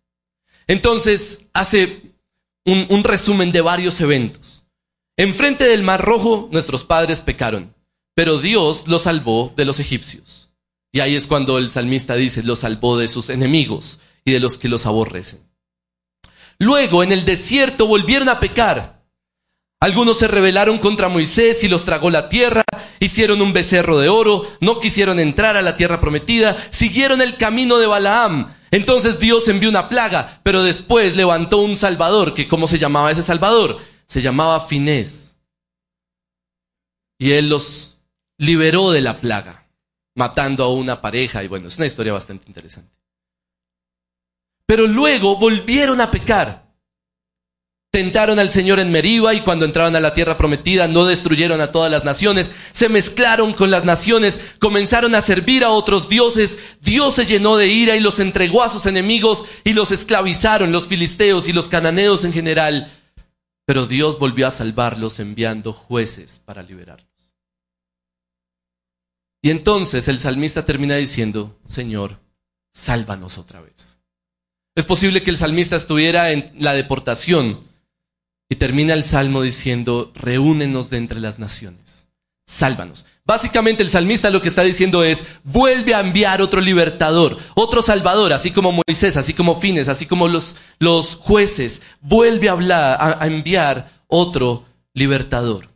Entonces 0.67 1.48
hace 1.53 2.13
un, 2.65 3.03
resumen 3.03 3.51
de 3.51 3.62
varios 3.62 4.00
eventos. 4.01 4.63
Enfrente 5.17 5.65
del 5.65 5.84
Mar 5.84 6.01
Rojo 6.03 6.50
nuestros 6.51 6.86
padres 6.86 7.22
pecaron, 7.22 7.75
pero 8.15 8.39
Dios 8.39 8.88
los 8.88 9.03
salvó 9.03 9.53
de 9.55 9.65
los 9.65 9.79
egipcios. 9.79 10.50
Y 10.93 11.01
ahí 11.01 11.15
es 11.15 11.27
cuando 11.27 11.57
el 11.57 11.69
salmista 11.69 12.15
dice, 12.15 12.43
los 12.43 12.59
salvó 12.59 12.97
de 12.97 13.09
sus 13.09 13.29
enemigos 13.29 14.00
y 14.23 14.31
de 14.31 14.39
los 14.39 14.57
que 14.57 14.69
los 14.69 14.85
aborrecen. 14.85 15.41
Luego 16.59 17.03
en 17.03 17.12
el 17.12 17.25
desierto 17.25 17.88
volvieron 17.88 18.29
a 18.29 18.39
pecar. 18.39 19.03
Algunos 19.81 20.19
se 20.19 20.29
rebelaron 20.29 20.77
contra 20.77 21.09
Moisés 21.09 21.63
y 21.63 21.67
los 21.67 21.83
tragó 21.83 22.09
la 22.09 22.29
tierra, 22.29 22.63
hicieron 23.01 23.41
un 23.41 23.51
becerro 23.51 23.97
de 23.97 24.07
oro, 24.07 24.47
no 24.62 24.79
quisieron 24.79 25.19
entrar 25.19 25.57
a 25.57 25.62
la 25.62 25.75
tierra 25.75 26.00
prometida, 26.00 26.55
siguieron 26.69 27.21
el 27.21 27.35
camino 27.35 27.77
de 27.79 27.88
Balaam, 27.88 28.53
entonces 28.73 29.19
Dios 29.19 29.47
envió 29.50 29.69
una 29.69 29.88
plaga, 29.88 30.39
pero 30.41 30.63
después 30.63 31.15
levantó 31.15 31.59
un 31.59 31.77
Salvador, 31.77 32.33
que 32.33 32.47
¿cómo 32.47 32.65
se 32.65 32.79
llamaba 32.79 33.12
ese 33.12 33.21
Salvador? 33.21 33.77
Se 34.05 34.21
llamaba 34.21 34.62
Finés. 34.62 35.35
Y 37.19 37.33
él 37.33 37.50
los 37.50 37.97
liberó 38.39 38.89
de 38.89 39.01
la 39.01 39.17
plaga, 39.17 39.62
matando 40.15 40.63
a 40.63 40.74
una 40.74 41.01
pareja, 41.01 41.43
y 41.43 41.48
bueno, 41.48 41.67
es 41.67 41.77
una 41.77 41.88
historia 41.88 42.13
bastante 42.13 42.48
interesante. 42.48 42.91
Pero 44.65 44.88
luego 44.88 45.38
volvieron 45.38 46.01
a 46.01 46.12
pecar. 46.12 46.63
Tentaron 47.91 48.39
al 48.39 48.50
Señor 48.50 48.79
en 48.79 48.91
Meriba 48.91 49.36
y 49.36 49.41
cuando 49.41 49.65
entraron 49.65 49.96
a 49.96 50.00
la 50.00 50.15
tierra 50.15 50.36
prometida 50.36 50.88
no 50.88 51.05
destruyeron 51.05 51.62
a 51.62 51.72
todas 51.72 51.91
las 51.91 52.03
naciones, 52.03 52.51
se 52.72 52.89
mezclaron 52.89 53.53
con 53.53 53.70
las 53.70 53.86
naciones, 53.86 54.39
comenzaron 54.58 55.13
a 55.13 55.22
servir 55.22 55.63
a 55.63 55.70
otros 55.70 56.10
dioses, 56.10 56.58
Dios 56.82 57.13
se 57.13 57.27
llenó 57.27 57.55
de 57.55 57.67
ira 57.67 57.96
y 57.96 58.00
los 58.00 58.20
entregó 58.20 58.63
a 58.63 58.70
sus 58.70 58.88
enemigos 58.88 59.46
y 59.63 59.74
los 59.74 59.91
esclavizaron, 59.91 60.72
los 60.72 60.88
filisteos 60.88 61.48
y 61.48 61.53
los 61.53 61.67
cananeos 61.67 62.24
en 62.24 62.34
general. 62.34 62.91
Pero 63.65 63.86
Dios 63.86 64.17
volvió 64.17 64.48
a 64.48 64.51
salvarlos 64.51 65.20
enviando 65.20 65.72
jueces 65.72 66.41
para 66.43 66.63
liberarlos. 66.63 67.12
Y 69.43 69.51
entonces 69.51 70.07
el 70.07 70.19
salmista 70.19 70.65
termina 70.65 70.95
diciendo, 70.95 71.59
Señor, 71.67 72.21
sálvanos 72.73 73.38
otra 73.38 73.59
vez. 73.59 73.97
Es 74.73 74.85
posible 74.85 75.21
que 75.21 75.29
el 75.29 75.38
salmista 75.38 75.75
estuviera 75.75 76.31
en 76.31 76.53
la 76.57 76.73
deportación 76.73 77.67
y 78.50 78.55
termina 78.55 78.93
el 78.93 79.03
salmo 79.03 79.41
diciendo, 79.41 80.13
reúnenos 80.15 80.89
de 80.89 80.97
entre 80.97 81.19
las 81.19 81.39
naciones, 81.39 82.05
sálvanos. 82.45 83.03
Básicamente 83.25 83.83
el 83.83 83.89
salmista 83.89 84.29
lo 84.29 84.41
que 84.41 84.47
está 84.47 84.63
diciendo 84.63 85.03
es, 85.03 85.25
vuelve 85.43 85.93
a 85.93 86.00
enviar 86.00 86.41
otro 86.41 86.62
libertador, 86.62 87.38
otro 87.53 87.81
salvador, 87.81 88.31
así 88.31 88.51
como 88.51 88.71
Moisés, 88.88 89.17
así 89.17 89.33
como 89.33 89.59
Fines, 89.59 89.89
así 89.89 90.05
como 90.05 90.29
los, 90.29 90.55
los 90.79 91.15
jueces, 91.15 91.81
vuelve 92.00 92.47
a, 92.47 93.21
a 93.21 93.27
enviar 93.27 93.91
otro 94.07 94.65
libertador. 94.93 95.69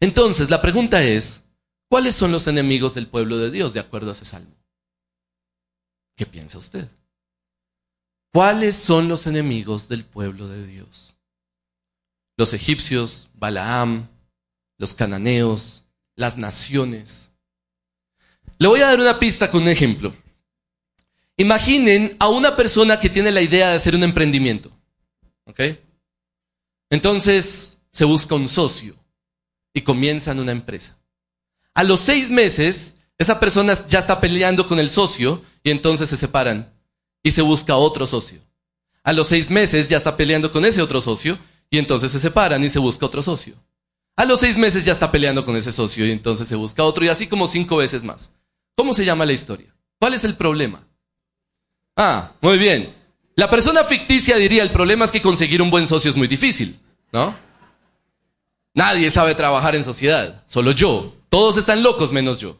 Entonces, 0.00 0.50
la 0.50 0.60
pregunta 0.60 1.04
es, 1.04 1.44
¿cuáles 1.88 2.14
son 2.14 2.32
los 2.32 2.46
enemigos 2.46 2.94
del 2.94 3.06
pueblo 3.06 3.38
de 3.38 3.50
Dios 3.50 3.72
de 3.72 3.80
acuerdo 3.80 4.10
a 4.10 4.12
ese 4.12 4.24
salmo? 4.24 4.54
¿Qué 6.16 6.26
piensa 6.26 6.58
usted? 6.58 6.88
¿Cuáles 8.32 8.76
son 8.76 9.08
los 9.08 9.26
enemigos 9.26 9.88
del 9.88 10.04
pueblo 10.04 10.48
de 10.48 10.66
Dios? 10.66 11.14
los 12.38 12.54
egipcios, 12.54 13.28
Balaam, 13.34 14.08
los 14.78 14.94
cananeos, 14.94 15.82
las 16.14 16.38
naciones. 16.38 17.30
Le 18.58 18.68
voy 18.68 18.80
a 18.80 18.86
dar 18.86 19.00
una 19.00 19.18
pista 19.18 19.50
con 19.50 19.62
un 19.62 19.68
ejemplo. 19.68 20.14
Imaginen 21.36 22.16
a 22.18 22.28
una 22.28 22.56
persona 22.56 22.98
que 22.98 23.10
tiene 23.10 23.32
la 23.32 23.42
idea 23.42 23.70
de 23.70 23.76
hacer 23.76 23.94
un 23.94 24.04
emprendimiento. 24.04 24.70
¿Ok? 25.44 25.60
Entonces 26.90 27.80
se 27.90 28.04
busca 28.04 28.36
un 28.36 28.48
socio 28.48 28.94
y 29.74 29.82
comienzan 29.82 30.38
una 30.38 30.52
empresa. 30.52 30.96
A 31.78 31.84
los 31.84 32.00
seis 32.00 32.28
meses, 32.28 32.96
esa 33.18 33.38
persona 33.38 33.72
ya 33.88 34.00
está 34.00 34.20
peleando 34.20 34.66
con 34.66 34.80
el 34.80 34.90
socio 34.90 35.44
y 35.62 35.70
entonces 35.70 36.08
se 36.08 36.16
separan 36.16 36.72
y 37.22 37.30
se 37.30 37.40
busca 37.40 37.76
otro 37.76 38.04
socio. 38.04 38.40
A 39.04 39.12
los 39.12 39.28
seis 39.28 39.48
meses 39.48 39.88
ya 39.88 39.96
está 39.96 40.16
peleando 40.16 40.50
con 40.50 40.64
ese 40.64 40.82
otro 40.82 41.00
socio 41.00 41.38
y 41.70 41.78
entonces 41.78 42.10
se 42.10 42.18
separan 42.18 42.64
y 42.64 42.68
se 42.68 42.80
busca 42.80 43.06
otro 43.06 43.22
socio. 43.22 43.54
A 44.16 44.24
los 44.24 44.40
seis 44.40 44.58
meses 44.58 44.84
ya 44.84 44.90
está 44.90 45.12
peleando 45.12 45.44
con 45.44 45.54
ese 45.54 45.70
socio 45.70 46.04
y 46.04 46.10
entonces 46.10 46.48
se 46.48 46.56
busca 46.56 46.82
otro 46.82 47.04
y 47.04 47.10
así 47.10 47.28
como 47.28 47.46
cinco 47.46 47.76
veces 47.76 48.02
más. 48.02 48.32
¿Cómo 48.74 48.92
se 48.92 49.04
llama 49.04 49.24
la 49.24 49.34
historia? 49.34 49.72
¿Cuál 50.00 50.14
es 50.14 50.24
el 50.24 50.34
problema? 50.34 50.84
Ah, 51.94 52.32
muy 52.40 52.58
bien. 52.58 52.92
La 53.36 53.48
persona 53.48 53.84
ficticia 53.84 54.36
diría, 54.36 54.64
el 54.64 54.72
problema 54.72 55.04
es 55.04 55.12
que 55.12 55.22
conseguir 55.22 55.62
un 55.62 55.70
buen 55.70 55.86
socio 55.86 56.10
es 56.10 56.16
muy 56.16 56.26
difícil, 56.26 56.76
¿no? 57.12 57.36
Nadie 58.74 59.12
sabe 59.12 59.36
trabajar 59.36 59.76
en 59.76 59.84
sociedad, 59.84 60.42
solo 60.48 60.72
yo. 60.72 61.17
Todos 61.28 61.56
están 61.56 61.82
locos 61.82 62.12
menos 62.12 62.40
yo. 62.40 62.58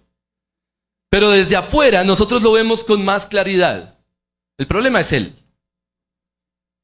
Pero 1.10 1.30
desde 1.30 1.56
afuera 1.56 2.04
nosotros 2.04 2.42
lo 2.42 2.52
vemos 2.52 2.84
con 2.84 3.04
más 3.04 3.26
claridad. 3.26 3.98
El 4.58 4.66
problema 4.66 5.00
es 5.00 5.12
él. 5.12 5.34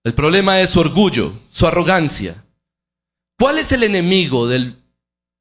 El 0.05 0.14
problema 0.14 0.61
es 0.61 0.71
su 0.71 0.81
orgullo, 0.81 1.33
su 1.50 1.67
arrogancia. 1.67 2.45
¿Cuál 3.38 3.59
es 3.59 3.73
el 3.73 3.83
enemigo 3.83 4.47
del 4.47 4.83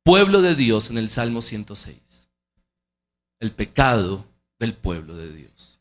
pueblo 0.04 0.42
de 0.42 0.56
Dios 0.56 0.90
en 0.90 0.98
el 0.98 1.10
Salmo 1.10 1.42
106? 1.42 2.30
El 3.40 3.52
pecado 3.52 4.26
del 4.60 4.74
pueblo 4.74 5.16
de 5.16 5.32
Dios. 5.32 5.80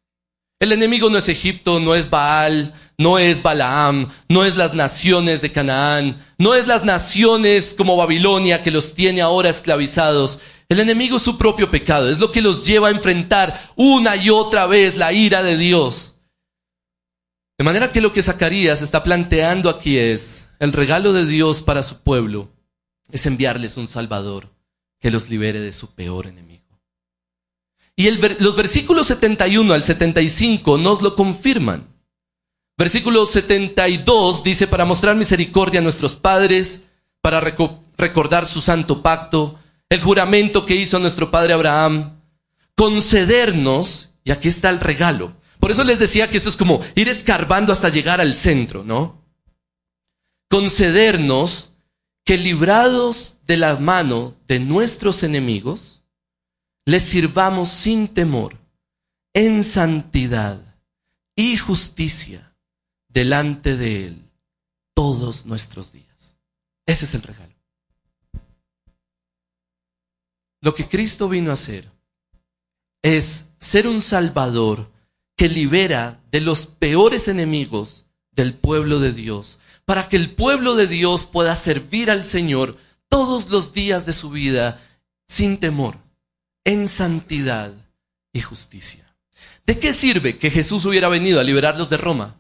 El 0.61 0.73
enemigo 0.73 1.11
no 1.11 1.19
es 1.19 1.29
Egipto, 1.29 1.81
no 1.81 1.95
es 1.95 2.11
Baal, 2.11 2.75
no 3.03 3.19
es 3.19 3.43
Balaam, 3.43 4.09
no 4.29 4.45
es 4.45 4.57
las 4.57 4.75
naciones 4.75 5.43
de 5.43 5.51
Canaán, 5.53 6.25
no 6.39 6.55
es 6.55 6.67
las 6.67 6.85
naciones 6.85 7.75
como 7.77 7.97
Babilonia 7.97 8.63
que 8.63 8.71
los 8.71 8.95
tiene 8.95 9.21
ahora 9.21 9.51
esclavizados. 9.51 10.39
El 10.69 10.81
enemigo 10.81 11.17
es 11.17 11.23
su 11.23 11.37
propio 11.37 11.71
pecado, 11.71 12.09
es 12.09 12.19
lo 12.19 12.31
que 12.31 12.41
los 12.41 12.65
lleva 12.65 12.89
a 12.89 12.93
enfrentar 12.93 13.71
una 13.77 14.17
y 14.17 14.31
otra 14.31 14.67
vez 14.67 14.97
la 14.97 15.13
ira 15.13 15.43
de 15.43 15.57
Dios. 15.57 16.15
De 17.59 17.65
manera 17.65 17.93
que 17.93 18.01
lo 18.01 18.13
que 18.13 18.23
Zacarías 18.23 18.83
está 18.83 19.03
planteando 19.03 19.69
aquí 19.69 19.99
es, 19.99 20.45
el 20.59 20.73
regalo 20.73 21.13
de 21.13 21.27
Dios 21.27 21.63
para 21.63 21.83
su 21.83 21.99
pueblo 21.99 22.51
es 23.11 23.27
enviarles 23.27 23.77
un 23.77 23.89
Salvador 23.89 24.49
que 25.01 25.11
los 25.11 25.29
libere 25.29 25.61
de 25.61 25.73
su 25.73 25.95
peor 25.95 26.27
enemigo. 26.27 26.63
Y 27.95 28.11
los 28.11 28.57
versículos 28.57 29.09
71 29.09 29.75
al 29.75 29.83
75 29.83 30.79
nos 30.79 31.03
lo 31.03 31.15
confirman. 31.15 31.92
Versículo 32.77 33.27
72 33.27 34.43
dice, 34.43 34.67
para 34.67 34.85
mostrar 34.85 35.15
misericordia 35.15 35.81
a 35.81 35.83
nuestros 35.83 36.17
padres, 36.17 36.85
para 37.21 37.41
recordar 37.41 38.47
su 38.47 38.63
santo 38.63 39.03
pacto, 39.03 39.59
el 39.89 40.01
juramento 40.01 40.65
que 40.65 40.75
hizo 40.75 40.99
nuestro 40.99 41.31
padre 41.31 41.53
Abraham, 41.53 42.19
concedernos, 42.75 44.09
y 44.25 44.31
aquí 44.31 44.49
está 44.49 44.71
el 44.71 44.81
regalo, 44.81 45.37
por 45.61 45.71
eso 45.71 45.85
les 45.85 45.99
decía 45.99 46.31
que 46.31 46.39
esto 46.39 46.49
es 46.49 46.57
como 46.57 46.81
ir 46.95 47.09
escarbando 47.09 47.73
hasta 47.73 47.91
llegar 47.91 48.21
al 48.21 48.35
centro, 48.35 48.83
¿no? 48.83 49.23
Concedernos 50.49 51.71
que 52.25 52.39
librados 52.39 53.37
de 53.47 53.59
la 53.59 53.77
mano 53.77 54.35
de 54.49 54.61
nuestros 54.61 55.23
enemigos, 55.23 56.03
les 56.85 57.03
sirvamos 57.03 57.69
sin 57.69 58.09
temor, 58.09 58.57
en 59.35 59.63
santidad 59.63 60.61
y 61.37 61.57
justicia 61.59 62.52
delante 63.13 63.77
de 63.77 64.07
Él 64.07 64.23
todos 64.95 65.47
nuestros 65.47 65.93
días. 65.93 66.37
Ese 66.87 67.05
es 67.05 67.15
el 67.15 67.23
regalo. 67.23 67.53
Lo 70.61 70.75
que 70.75 70.89
Cristo 70.89 71.29
vino 71.29 71.51
a 71.51 71.55
hacer 71.55 71.91
es 73.03 73.49
ser 73.59 73.89
un 73.89 74.01
salvador 74.01 74.91
que 75.37 75.49
libera 75.49 76.21
de 76.31 76.41
los 76.41 76.67
peores 76.67 77.27
enemigos 77.27 78.05
del 78.31 78.55
pueblo 78.55 79.01
de 79.01 79.13
Dios, 79.13 79.59
para 79.85 80.09
que 80.09 80.17
el 80.17 80.31
pueblo 80.31 80.77
de 80.77 80.87
Dios 80.87 81.27
pueda 81.27 81.57
servir 81.57 82.11
al 82.11 82.23
Señor 82.23 82.79
todos 83.09 83.51
los 83.51 83.73
días 83.73 84.07
de 84.07 84.13
su 84.13 84.31
vida 84.31 84.81
sin 85.27 85.59
temor, 85.59 85.99
en 86.65 86.89
santidad 86.89 87.73
y 88.33 88.41
justicia. 88.41 89.17
¿De 89.67 89.79
qué 89.79 89.93
sirve 89.93 90.39
que 90.39 90.51
Jesús 90.51 90.85
hubiera 90.85 91.09
venido 91.09 91.41
a 91.41 91.45
liberarlos 91.45 91.91
de 91.91 91.97
Roma 91.97 92.37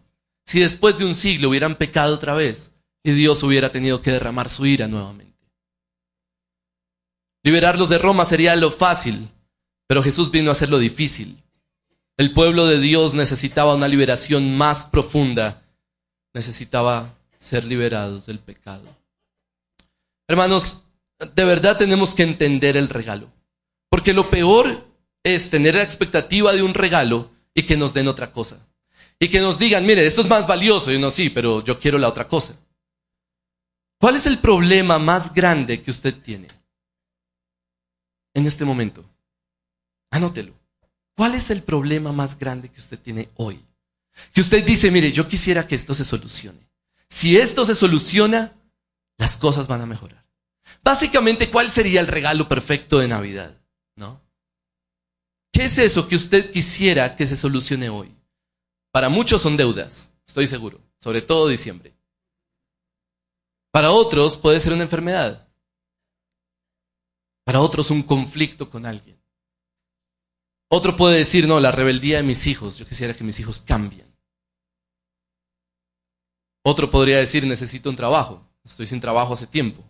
si 0.46 0.60
después 0.60 0.98
de 0.98 1.04
un 1.04 1.14
siglo 1.14 1.48
hubieran 1.48 1.76
pecado 1.76 2.14
otra 2.14 2.34
vez 2.34 2.72
y 3.02 3.12
Dios 3.12 3.42
hubiera 3.42 3.70
tenido 3.70 4.02
que 4.02 4.12
derramar 4.12 4.48
su 4.48 4.66
ira 4.66 4.88
nuevamente? 4.88 5.32
Liberarlos 7.44 7.88
de 7.88 7.98
Roma 7.98 8.24
sería 8.24 8.54
lo 8.56 8.70
fácil, 8.70 9.28
pero 9.88 10.02
Jesús 10.02 10.30
vino 10.30 10.50
a 10.50 10.52
hacer 10.52 10.70
lo 10.70 10.78
difícil 10.78 11.42
el 12.18 12.32
pueblo 12.32 12.66
de 12.66 12.78
Dios 12.78 13.14
necesitaba 13.14 13.74
una 13.74 13.88
liberación 13.88 14.56
más 14.56 14.84
profunda, 14.84 15.62
necesitaba 16.34 17.14
ser 17.38 17.64
liberados 17.64 18.26
del 18.26 18.38
pecado. 18.38 18.84
Hermanos, 20.28 20.82
de 21.34 21.44
verdad 21.44 21.76
tenemos 21.76 22.14
que 22.14 22.22
entender 22.22 22.76
el 22.76 22.88
regalo, 22.88 23.32
porque 23.90 24.12
lo 24.12 24.30
peor 24.30 24.86
es 25.24 25.50
tener 25.50 25.74
la 25.74 25.82
expectativa 25.82 26.52
de 26.52 26.62
un 26.62 26.74
regalo 26.74 27.30
y 27.54 27.64
que 27.64 27.76
nos 27.76 27.94
den 27.94 28.08
otra 28.08 28.30
cosa. 28.30 28.68
Y 29.22 29.28
que 29.28 29.40
nos 29.40 29.56
digan, 29.56 29.86
mire, 29.86 30.04
esto 30.04 30.20
es 30.20 30.26
más 30.26 30.48
valioso. 30.48 30.90
Y 30.90 30.98
no, 30.98 31.08
sí, 31.08 31.30
pero 31.30 31.62
yo 31.62 31.78
quiero 31.78 31.96
la 31.96 32.08
otra 32.08 32.26
cosa. 32.26 32.56
¿Cuál 34.00 34.16
es 34.16 34.26
el 34.26 34.40
problema 34.40 34.98
más 34.98 35.32
grande 35.32 35.80
que 35.80 35.92
usted 35.92 36.12
tiene 36.20 36.48
en 38.34 38.46
este 38.48 38.64
momento? 38.64 39.08
Anótelo. 40.10 40.54
¿Cuál 41.16 41.36
es 41.36 41.50
el 41.50 41.62
problema 41.62 42.10
más 42.10 42.36
grande 42.36 42.68
que 42.68 42.80
usted 42.80 42.98
tiene 42.98 43.28
hoy? 43.36 43.64
Que 44.32 44.40
usted 44.40 44.64
dice, 44.64 44.90
mire, 44.90 45.12
yo 45.12 45.28
quisiera 45.28 45.68
que 45.68 45.76
esto 45.76 45.94
se 45.94 46.04
solucione. 46.04 46.68
Si 47.08 47.36
esto 47.36 47.64
se 47.64 47.76
soluciona, 47.76 48.56
las 49.18 49.36
cosas 49.36 49.68
van 49.68 49.82
a 49.82 49.86
mejorar. 49.86 50.26
Básicamente, 50.82 51.48
¿cuál 51.48 51.70
sería 51.70 52.00
el 52.00 52.08
regalo 52.08 52.48
perfecto 52.48 52.98
de 52.98 53.06
Navidad? 53.06 53.56
¿No? 53.94 54.20
¿Qué 55.52 55.66
es 55.66 55.78
eso 55.78 56.08
que 56.08 56.16
usted 56.16 56.50
quisiera 56.50 57.14
que 57.14 57.28
se 57.28 57.36
solucione 57.36 57.88
hoy? 57.88 58.12
Para 58.92 59.08
muchos 59.08 59.40
son 59.40 59.56
deudas, 59.56 60.12
estoy 60.26 60.46
seguro, 60.46 60.80
sobre 61.00 61.22
todo 61.22 61.48
diciembre. 61.48 61.94
Para 63.72 63.90
otros 63.90 64.36
puede 64.36 64.60
ser 64.60 64.74
una 64.74 64.82
enfermedad. 64.82 65.48
Para 67.44 67.62
otros 67.62 67.90
un 67.90 68.02
conflicto 68.02 68.68
con 68.68 68.84
alguien. 68.84 69.18
Otro 70.68 70.94
puede 70.96 71.18
decir, 71.18 71.48
no, 71.48 71.58
la 71.58 71.72
rebeldía 71.72 72.18
de 72.18 72.22
mis 72.22 72.46
hijos, 72.46 72.78
yo 72.78 72.86
quisiera 72.86 73.14
que 73.14 73.24
mis 73.24 73.40
hijos 73.40 73.62
cambien. 73.62 74.06
Otro 76.64 76.90
podría 76.90 77.18
decir, 77.18 77.46
necesito 77.46 77.90
un 77.90 77.96
trabajo. 77.96 78.46
Estoy 78.64 78.86
sin 78.86 79.00
trabajo 79.00 79.32
hace 79.32 79.46
tiempo. 79.46 79.82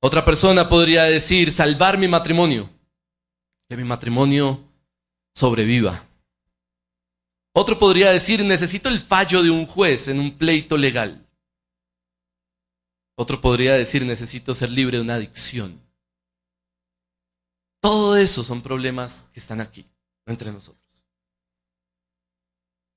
Otra 0.00 0.24
persona 0.24 0.68
podría 0.68 1.04
decir, 1.04 1.50
salvar 1.50 1.98
mi 1.98 2.08
matrimonio. 2.08 2.70
Que 3.68 3.76
mi 3.76 3.84
matrimonio 3.84 4.60
sobreviva. 5.34 6.04
Otro 7.54 7.78
podría 7.78 8.10
decir, 8.10 8.44
necesito 8.44 8.88
el 8.88 8.98
fallo 8.98 9.42
de 9.42 9.50
un 9.50 9.66
juez 9.66 10.08
en 10.08 10.18
un 10.18 10.38
pleito 10.38 10.76
legal. 10.76 11.26
Otro 13.14 13.40
podría 13.40 13.74
decir, 13.74 14.06
necesito 14.06 14.54
ser 14.54 14.70
libre 14.70 14.96
de 14.96 15.02
una 15.02 15.14
adicción. 15.14 15.80
Todo 17.80 18.16
eso 18.16 18.42
son 18.42 18.62
problemas 18.62 19.28
que 19.34 19.40
están 19.40 19.60
aquí, 19.60 19.86
entre 20.24 20.50
nosotros. 20.50 20.80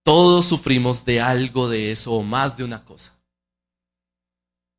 Todos 0.04 0.46
sufrimos 0.46 1.04
de 1.04 1.20
algo 1.20 1.68
de 1.68 1.92
eso 1.92 2.14
o 2.14 2.24
más 2.24 2.56
de 2.56 2.64
una 2.64 2.86
cosa. 2.86 3.20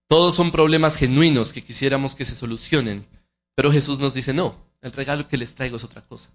Todos 0.08 0.36
son 0.36 0.52
problemas 0.52 0.96
genuinos 0.96 1.52
que 1.52 1.64
quisiéramos 1.64 2.14
que 2.14 2.24
se 2.24 2.36
solucionen, 2.36 3.06
pero 3.54 3.72
Jesús 3.72 3.98
nos 3.98 4.14
dice, 4.14 4.32
no, 4.32 4.56
el 4.80 4.92
regalo 4.92 5.28
que 5.28 5.36
les 5.36 5.54
traigo 5.54 5.76
es 5.76 5.84
otra 5.84 6.06
cosa 6.06 6.30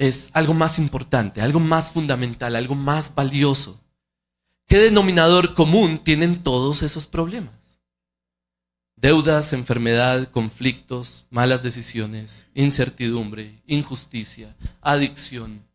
es 0.00 0.30
algo 0.32 0.54
más 0.54 0.78
importante, 0.78 1.42
algo 1.42 1.60
más 1.60 1.92
fundamental, 1.92 2.56
algo 2.56 2.74
más 2.74 3.14
valioso. 3.14 3.78
¿Qué 4.66 4.78
denominador 4.78 5.52
común 5.52 5.98
tienen 5.98 6.42
todos 6.42 6.82
esos 6.82 7.06
problemas? 7.06 7.82
Deudas, 8.96 9.52
enfermedad, 9.52 10.30
conflictos, 10.30 11.26
malas 11.28 11.62
decisiones, 11.62 12.48
incertidumbre, 12.54 13.62
injusticia, 13.66 14.56
adicción. 14.80 15.68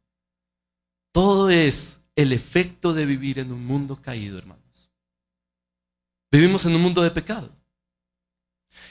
Todo 1.11 1.51
es 1.51 2.01
el 2.15 2.33
efecto 2.33 2.95
de 2.95 3.05
vivir 3.05 3.37
en 3.37 3.51
un 3.51 3.63
mundo 3.63 4.01
caído, 4.01 4.39
hermanos. 4.39 4.89
Vivimos 6.31 6.65
en 6.65 6.75
un 6.75 6.81
mundo 6.81 7.03
de 7.03 7.11
pecado. 7.11 7.51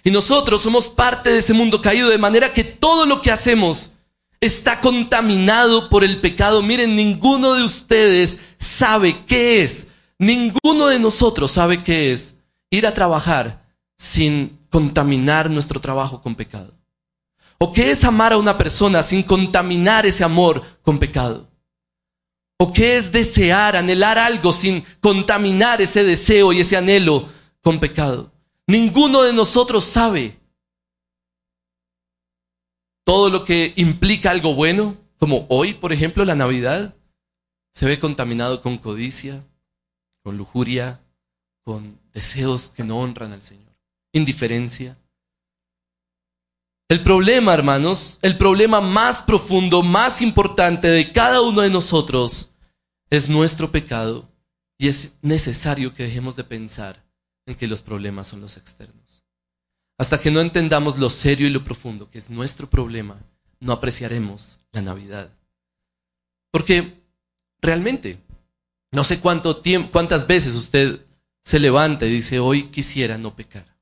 Y 0.04 0.12
nosotros 0.12 0.62
somos 0.62 0.88
parte 0.88 1.30
de 1.30 1.38
ese 1.38 1.54
mundo 1.54 1.82
caído, 1.82 2.08
de 2.08 2.18
manera 2.18 2.52
que 2.52 2.62
todo 2.62 3.04
lo 3.04 3.20
que 3.20 3.32
hacemos 3.32 3.93
está 4.40 4.80
contaminado 4.80 5.88
por 5.88 6.04
el 6.04 6.20
pecado. 6.20 6.62
Miren, 6.62 6.96
ninguno 6.96 7.54
de 7.54 7.64
ustedes 7.64 8.38
sabe 8.58 9.24
qué 9.26 9.62
es, 9.62 9.88
ninguno 10.18 10.86
de 10.88 10.98
nosotros 10.98 11.50
sabe 11.50 11.82
qué 11.82 12.12
es 12.12 12.36
ir 12.70 12.86
a 12.86 12.94
trabajar 12.94 13.64
sin 13.96 14.58
contaminar 14.70 15.50
nuestro 15.50 15.80
trabajo 15.80 16.20
con 16.20 16.34
pecado. 16.34 16.74
¿O 17.58 17.72
qué 17.72 17.90
es 17.90 18.04
amar 18.04 18.32
a 18.32 18.36
una 18.36 18.58
persona 18.58 19.02
sin 19.02 19.22
contaminar 19.22 20.04
ese 20.04 20.24
amor 20.24 20.62
con 20.82 20.98
pecado? 20.98 21.48
¿O 22.58 22.72
qué 22.72 22.96
es 22.96 23.12
desear, 23.12 23.76
anhelar 23.76 24.18
algo 24.18 24.52
sin 24.52 24.84
contaminar 25.00 25.80
ese 25.80 26.04
deseo 26.04 26.52
y 26.52 26.60
ese 26.60 26.76
anhelo 26.76 27.28
con 27.62 27.78
pecado? 27.78 28.32
Ninguno 28.66 29.22
de 29.22 29.32
nosotros 29.32 29.84
sabe 29.84 30.38
todo 33.04 33.30
lo 33.30 33.44
que 33.44 33.72
implica 33.76 34.30
algo 34.30 34.54
bueno, 34.54 34.96
como 35.18 35.46
hoy, 35.48 35.74
por 35.74 35.92
ejemplo, 35.92 36.24
la 36.24 36.34
Navidad, 36.34 36.94
se 37.72 37.86
ve 37.86 37.98
contaminado 37.98 38.62
con 38.62 38.78
codicia, 38.78 39.44
con 40.22 40.36
lujuria, 40.36 41.00
con 41.64 41.98
deseos 42.12 42.70
que 42.70 42.84
no 42.84 42.98
honran 42.98 43.32
al 43.32 43.42
Señor, 43.42 43.74
indiferencia. 44.12 44.96
El 46.88 47.02
problema, 47.02 47.54
hermanos, 47.54 48.18
el 48.22 48.36
problema 48.36 48.80
más 48.80 49.22
profundo, 49.22 49.82
más 49.82 50.20
importante 50.20 50.88
de 50.88 51.12
cada 51.12 51.40
uno 51.40 51.62
de 51.62 51.70
nosotros 51.70 52.50
es 53.10 53.28
nuestro 53.28 53.70
pecado 53.70 54.28
y 54.78 54.88
es 54.88 55.14
necesario 55.22 55.94
que 55.94 56.04
dejemos 56.04 56.36
de 56.36 56.44
pensar 56.44 57.02
en 57.46 57.54
que 57.54 57.66
los 57.66 57.82
problemas 57.82 58.28
son 58.28 58.40
los 58.40 58.56
externos. 58.56 59.03
Hasta 59.98 60.20
que 60.20 60.30
no 60.30 60.40
entendamos 60.40 60.98
lo 60.98 61.08
serio 61.08 61.46
y 61.46 61.50
lo 61.50 61.62
profundo 61.62 62.10
que 62.10 62.18
es 62.18 62.30
nuestro 62.30 62.68
problema, 62.68 63.20
no 63.60 63.72
apreciaremos 63.72 64.58
la 64.72 64.82
Navidad. 64.82 65.30
Porque 66.50 67.00
realmente, 67.60 68.18
no 68.92 69.04
sé 69.04 69.20
cuántas 69.20 70.26
veces 70.26 70.54
usted 70.54 71.00
se 71.42 71.60
levanta 71.60 72.06
y 72.06 72.10
dice, 72.10 72.38
hoy 72.38 72.70
quisiera 72.70 73.18
no 73.18 73.34
pecar. 73.34 73.76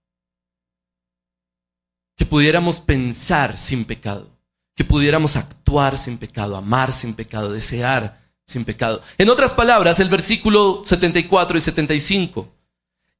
Que 2.16 2.26
pudiéramos 2.26 2.80
pensar 2.80 3.56
sin 3.56 3.84
pecado, 3.84 4.28
que 4.74 4.84
pudiéramos 4.84 5.36
actuar 5.36 5.96
sin 5.96 6.18
pecado, 6.18 6.56
amar 6.56 6.92
sin 6.92 7.14
pecado, 7.14 7.52
desear 7.52 8.20
sin 8.44 8.64
pecado. 8.64 9.02
En 9.16 9.30
otras 9.30 9.54
palabras, 9.54 9.98
el 10.00 10.08
versículo 10.08 10.82
74 10.84 11.56
y 11.56 11.60
75 11.60 12.52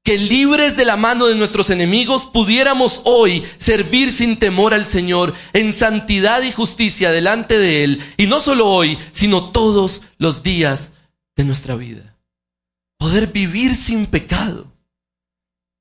que 0.05 0.19
libres 0.19 0.77
de 0.77 0.85
la 0.85 0.97
mano 0.97 1.27
de 1.27 1.37
nuestros 1.37 1.71
enemigos 1.71 2.27
pudiéramos 2.27 3.03
hoy 3.05 3.45
servir 3.57 4.11
sin 4.11 4.39
temor 4.39 4.75
al 4.75 4.85
Señor 4.85 5.33
en 5.53 5.73
santidad 5.73 6.43
y 6.43 6.51
justicia 6.51 7.13
delante 7.13 7.59
de 7.59 7.85
Él, 7.85 8.03
y 8.17 8.27
no 8.27 8.41
solo 8.41 8.69
hoy, 8.69 8.99
sino 9.13 9.53
todos 9.53 10.03
los 10.19 10.43
días 10.43 10.93
de 11.37 11.45
nuestra 11.45 11.77
vida. 11.77 12.17
Poder 12.99 13.29
vivir 13.29 13.77
sin 13.77 14.07
pecado. 14.07 14.73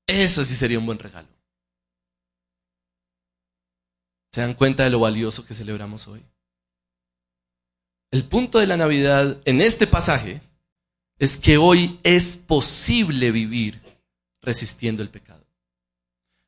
Eso 0.06 0.44
sí 0.44 0.54
sería 0.54 0.78
un 0.78 0.86
buen 0.86 0.98
regalo. 0.98 1.28
¿Se 4.32 4.40
dan 4.40 4.54
cuenta 4.54 4.84
de 4.84 4.90
lo 4.90 5.00
valioso 5.00 5.44
que 5.44 5.54
celebramos 5.54 6.08
hoy? 6.08 6.24
El 8.10 8.24
punto 8.24 8.58
de 8.58 8.66
la 8.66 8.76
Navidad 8.76 9.38
en 9.44 9.60
este 9.60 9.86
pasaje 9.86 10.40
es 11.18 11.36
que 11.36 11.58
hoy 11.58 11.98
es 12.02 12.36
posible 12.36 13.30
vivir 13.30 13.81
resistiendo 14.42 15.02
el 15.02 15.08
pecado. 15.08 15.46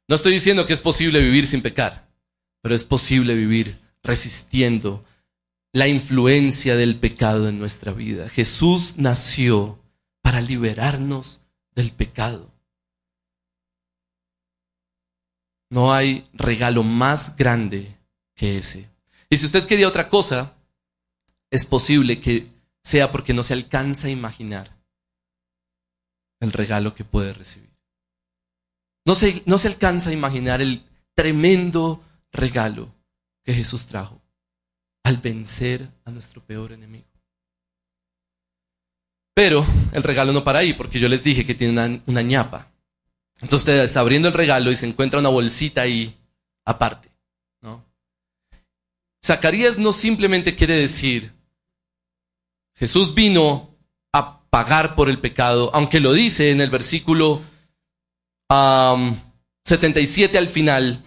No 0.09 0.17
estoy 0.17 0.33
diciendo 0.33 0.67
que 0.67 0.75
es 0.75 0.81
posible 0.81 1.21
vivir 1.21 1.47
sin 1.47 1.63
pecar, 1.63 2.09
pero 2.61 2.75
es 2.75 2.85
posible 2.85 3.35
vivir 3.35 3.81
resistiendo 4.03 5.05
la 5.73 5.89
influencia 5.89 6.77
del 6.77 6.97
pecado 7.01 7.49
en 7.49 7.59
nuestra 7.59 7.93
vida. 7.93 8.29
Jesús 8.29 8.95
nació 8.97 9.79
para 10.23 10.41
liberarnos 10.41 11.41
del 11.75 11.91
pecado. 11.91 12.53
No 15.71 15.93
hay 15.93 16.25
regalo 16.33 16.85
más 16.85 17.37
grande 17.37 17.99
que 18.35 18.59
ese. 18.59 18.89
Y 19.29 19.37
si 19.37 19.47
usted 19.47 19.67
quería 19.67 19.89
otra 19.89 20.09
cosa, 20.09 20.55
es 21.51 21.65
posible 21.65 22.21
que 22.21 22.47
sea 22.85 23.11
porque 23.11 23.35
no 23.35 23.43
se 23.43 23.55
alcanza 23.55 24.07
a 24.07 24.11
imaginar 24.11 24.77
el 26.41 26.53
regalo 26.53 26.95
que 26.95 27.05
puede 27.05 27.33
recibir. 27.33 27.74
No 29.05 29.15
se, 29.15 29.43
no 29.47 29.59
se 29.59 29.69
alcanza 29.69 30.11
a 30.11 30.15
imaginar 30.15 30.63
el 30.63 30.85
tremendo 31.15 32.03
regalo 32.33 32.93
que 33.43 33.53
Jesús 33.53 33.87
trajo 33.87 34.21
al 35.05 35.19
vencer 35.19 35.89
a 36.05 36.11
nuestro 36.11 36.43
peor 36.43 36.73
enemigo. 36.73 37.07
Pero 39.35 39.67
el 39.93 40.03
regalo 40.03 40.33
no 40.33 40.45
para 40.45 40.61
ahí, 40.61 40.73
porque 40.73 41.01
yo 41.01 41.09
les 41.09 41.25
dije 41.25 41.45
que 41.45 41.55
tiene 41.55 42.01
una, 42.07 42.23
ñapa. 42.23 42.71
Entonces 43.35 43.61
usted 43.61 43.85
está 43.85 44.01
abriendo 44.01 44.29
el 44.29 44.35
regalo 44.35 44.71
y 44.71 44.77
se 44.77 44.87
encuentra 44.87 45.21
una 45.21 45.29
bolsita 45.29 45.83
ahí 45.83 46.17
aparte. 46.65 47.11
¿no? 47.61 47.85
Zacarías 49.25 49.79
no 49.79 49.93
simplemente 49.93 50.55
quiere 50.55 50.77
decir, 50.77 51.33
Jesús 52.77 53.15
vino 53.15 53.71
a 54.13 54.41
pagar 54.49 54.95
por 54.95 55.11
el 55.11 55.19
pecado, 55.19 55.71
aunque 55.75 56.01
lo 56.01 56.13
dice 56.13 56.53
en 56.53 56.61
el 56.61 56.71
versículo 56.71 57.43
77 59.65 60.39
al 60.39 60.49
final, 60.49 61.03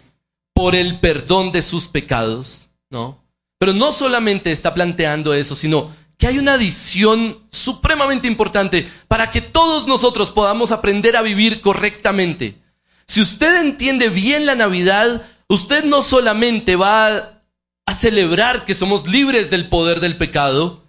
por 0.54 0.76
el 0.76 1.00
perdón 1.00 1.52
de 1.52 1.62
sus 1.62 1.88
pecados, 1.88 2.68
¿no? 2.90 3.24
Pero 3.60 3.74
no 3.74 3.92
solamente 3.92 4.52
está 4.52 4.74
planteando 4.74 5.34
eso, 5.34 5.56
sino 5.56 5.96
que 6.18 6.28
hay 6.28 6.40
una 6.40 6.54
adición 6.54 7.40
supremamente 7.52 8.28
importante 8.28 8.90
para 9.08 9.30
que 9.30 9.42
todos 9.42 9.88
nosotros 9.88 10.32
podamos 10.32 10.72
aprender 10.72 11.16
a 11.16 11.22
vivir 11.22 11.62
correctamente. 11.62 12.60
Si 13.08 13.22
usted 13.22 13.62
entiende 13.62 14.10
bien 14.10 14.46
la 14.46 14.56
Navidad, 14.56 15.26
usted 15.48 15.86
no 15.86 16.02
solamente 16.02 16.76
va 16.76 17.44
a 17.86 17.96
celebrar 17.96 18.66
que 18.66 18.74
somos 18.74 19.08
libres 19.08 19.50
del 19.50 19.70
poder 19.70 20.00
del 20.00 20.18
pecado, 20.18 20.84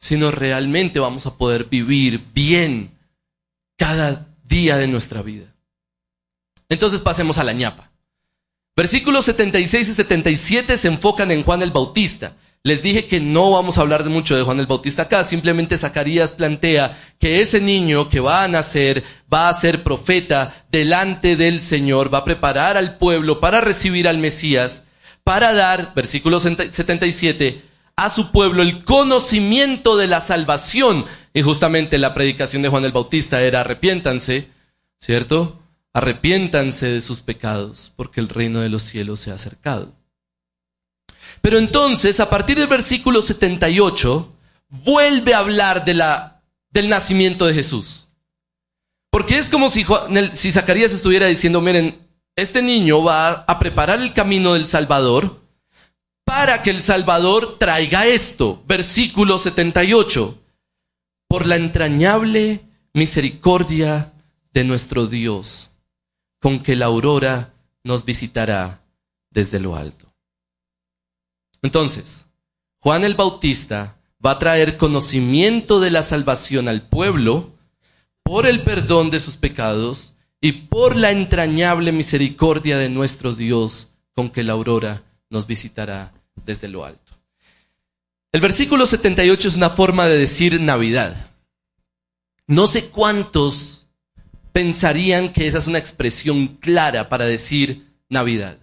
sino 0.00 0.30
realmente 0.30 0.98
vamos 0.98 1.26
a 1.26 1.36
poder 1.36 1.64
vivir 1.66 2.24
bien 2.34 2.98
cada 3.76 4.28
día 4.44 4.76
de 4.76 4.88
nuestra 4.88 5.22
vida. 5.22 5.53
Entonces 6.68 7.00
pasemos 7.00 7.38
a 7.38 7.44
la 7.44 7.52
ñapa. 7.52 7.90
Versículos 8.76 9.24
76 9.26 9.88
y 9.88 9.94
77 9.94 10.76
se 10.76 10.88
enfocan 10.88 11.30
en 11.30 11.42
Juan 11.42 11.62
el 11.62 11.70
Bautista. 11.70 12.34
Les 12.66 12.82
dije 12.82 13.06
que 13.06 13.20
no 13.20 13.50
vamos 13.50 13.76
a 13.76 13.82
hablar 13.82 14.04
mucho 14.06 14.34
de 14.34 14.42
Juan 14.42 14.58
el 14.58 14.66
Bautista 14.66 15.02
acá, 15.02 15.22
simplemente 15.22 15.76
Zacarías 15.76 16.32
plantea 16.32 16.98
que 17.20 17.42
ese 17.42 17.60
niño 17.60 18.08
que 18.08 18.20
va 18.20 18.42
a 18.42 18.48
nacer 18.48 19.04
va 19.32 19.50
a 19.50 19.52
ser 19.52 19.82
profeta 19.82 20.64
delante 20.72 21.36
del 21.36 21.60
Señor, 21.60 22.12
va 22.12 22.18
a 22.18 22.24
preparar 22.24 22.78
al 22.78 22.96
pueblo 22.96 23.38
para 23.38 23.60
recibir 23.60 24.08
al 24.08 24.16
Mesías, 24.16 24.84
para 25.24 25.52
dar, 25.52 25.92
versículo 25.94 26.40
77, 26.40 27.62
a 27.96 28.08
su 28.08 28.32
pueblo 28.32 28.62
el 28.62 28.82
conocimiento 28.84 29.96
de 29.96 30.08
la 30.08 30.20
salvación 30.20 31.04
Y 31.34 31.42
justamente 31.42 31.98
la 31.98 32.14
predicación 32.14 32.62
de 32.62 32.70
Juan 32.70 32.84
el 32.84 32.92
Bautista 32.92 33.42
era 33.42 33.60
arrepiéntanse, 33.60 34.48
¿cierto? 35.00 35.63
Arrepiéntanse 35.94 36.88
de 36.88 37.00
sus 37.00 37.22
pecados, 37.22 37.92
porque 37.96 38.20
el 38.20 38.28
reino 38.28 38.60
de 38.60 38.68
los 38.68 38.82
cielos 38.82 39.20
se 39.20 39.30
ha 39.30 39.34
acercado. 39.34 39.94
Pero 41.40 41.58
entonces, 41.58 42.20
a 42.20 42.28
partir 42.28 42.58
del 42.58 42.66
versículo 42.66 43.22
78, 43.22 44.32
vuelve 44.68 45.34
a 45.34 45.38
hablar 45.38 45.84
de 45.84 45.94
la, 45.94 46.42
del 46.70 46.88
nacimiento 46.88 47.46
de 47.46 47.54
Jesús. 47.54 48.08
Porque 49.10 49.38
es 49.38 49.48
como 49.48 49.70
si, 49.70 49.86
si 50.32 50.50
Zacarías 50.50 50.92
estuviera 50.92 51.26
diciendo, 51.26 51.60
miren, 51.60 52.04
este 52.36 52.62
niño 52.62 53.04
va 53.04 53.44
a 53.46 53.58
preparar 53.60 54.00
el 54.00 54.12
camino 54.12 54.54
del 54.54 54.66
Salvador 54.66 55.40
para 56.24 56.62
que 56.62 56.70
el 56.70 56.80
Salvador 56.80 57.58
traiga 57.58 58.06
esto. 58.06 58.62
Versículo 58.66 59.38
78. 59.38 60.42
Por 61.28 61.46
la 61.46 61.56
entrañable 61.56 62.62
misericordia 62.92 64.12
de 64.52 64.64
nuestro 64.64 65.06
Dios, 65.06 65.70
con 66.44 66.60
que 66.60 66.76
la 66.76 66.84
aurora 66.84 67.54
nos 67.84 68.04
visitará 68.04 68.84
desde 69.30 69.58
lo 69.58 69.76
alto. 69.76 70.12
Entonces, 71.62 72.26
Juan 72.80 73.02
el 73.02 73.14
Bautista 73.14 73.96
va 74.22 74.32
a 74.32 74.38
traer 74.38 74.76
conocimiento 74.76 75.80
de 75.80 75.90
la 75.90 76.02
salvación 76.02 76.68
al 76.68 76.82
pueblo 76.82 77.54
por 78.22 78.44
el 78.44 78.60
perdón 78.60 79.10
de 79.10 79.20
sus 79.20 79.38
pecados 79.38 80.12
y 80.38 80.52
por 80.52 80.96
la 80.96 81.12
entrañable 81.12 81.92
misericordia 81.92 82.76
de 82.76 82.90
nuestro 82.90 83.34
Dios 83.34 83.86
con 84.12 84.28
que 84.28 84.42
la 84.42 84.52
aurora 84.52 85.02
nos 85.30 85.46
visitará 85.46 86.12
desde 86.44 86.68
lo 86.68 86.84
alto. 86.84 87.14
El 88.32 88.42
versículo 88.42 88.84
78 88.84 89.48
es 89.48 89.56
una 89.56 89.70
forma 89.70 90.08
de 90.08 90.18
decir 90.18 90.60
Navidad. 90.60 91.30
No 92.46 92.66
sé 92.66 92.90
cuántos 92.90 93.73
pensarían 94.54 95.32
que 95.32 95.48
esa 95.48 95.58
es 95.58 95.66
una 95.66 95.78
expresión 95.78 96.46
clara 96.46 97.08
para 97.08 97.24
decir 97.24 97.92
Navidad. 98.08 98.56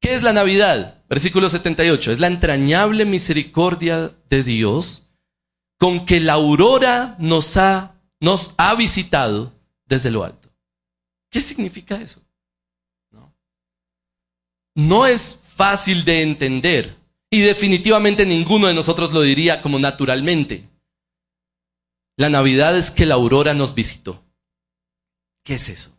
¿Qué 0.00 0.14
es 0.14 0.22
la 0.22 0.32
Navidad? 0.32 1.02
Versículo 1.08 1.50
78. 1.50 2.12
Es 2.12 2.20
la 2.20 2.28
entrañable 2.28 3.04
misericordia 3.04 4.14
de 4.30 4.44
Dios 4.44 5.02
con 5.78 6.06
que 6.06 6.20
la 6.20 6.34
aurora 6.34 7.16
nos 7.18 7.56
ha, 7.56 7.96
visitado 8.78 9.52
desde 9.84 10.12
lo 10.12 10.22
alto. 10.22 10.48
¿Qué 11.28 11.40
significa 11.40 12.00
eso? 12.00 12.22
No. 13.10 13.34
no 14.76 15.06
es 15.06 15.40
fácil 15.42 16.04
de 16.04 16.22
entender 16.22 16.96
y 17.30 17.40
definitivamente 17.40 18.24
ninguno 18.24 18.68
de 18.68 18.74
nosotros 18.74 19.12
lo 19.12 19.22
diría 19.22 19.60
como 19.60 19.80
naturalmente. 19.80 20.68
La 22.16 22.30
Navidad 22.30 22.78
es 22.78 22.92
que 22.92 23.06
la 23.06 23.14
aurora 23.14 23.54
nos 23.54 23.74
visitó. 23.74 24.22
¿Qué 25.42 25.54
es 25.54 25.68
eso? 25.68 25.90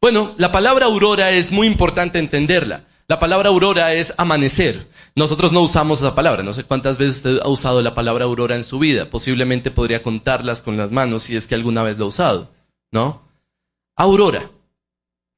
Bueno, 0.00 0.34
la 0.38 0.52
palabra 0.52 0.86
aurora 0.86 1.30
es 1.30 1.50
muy 1.50 1.66
importante 1.66 2.18
entenderla. 2.18 2.84
La 3.08 3.18
palabra 3.18 3.48
aurora 3.48 3.94
es 3.94 4.14
amanecer. 4.18 4.88
Nosotros 5.14 5.52
no 5.52 5.62
usamos 5.62 6.00
esa 6.00 6.14
palabra. 6.14 6.42
No 6.42 6.52
sé 6.52 6.64
cuántas 6.64 6.98
veces 6.98 7.16
usted 7.16 7.40
ha 7.42 7.48
usado 7.48 7.80
la 7.80 7.94
palabra 7.94 8.24
aurora 8.24 8.56
en 8.56 8.64
su 8.64 8.78
vida. 8.78 9.08
Posiblemente 9.08 9.70
podría 9.70 10.02
contarlas 10.02 10.60
con 10.60 10.76
las 10.76 10.90
manos 10.90 11.22
si 11.22 11.36
es 11.36 11.46
que 11.46 11.54
alguna 11.54 11.82
vez 11.82 11.98
lo 11.98 12.06
ha 12.06 12.08
usado. 12.08 12.50
¿No? 12.90 13.22
Aurora. 13.94 14.50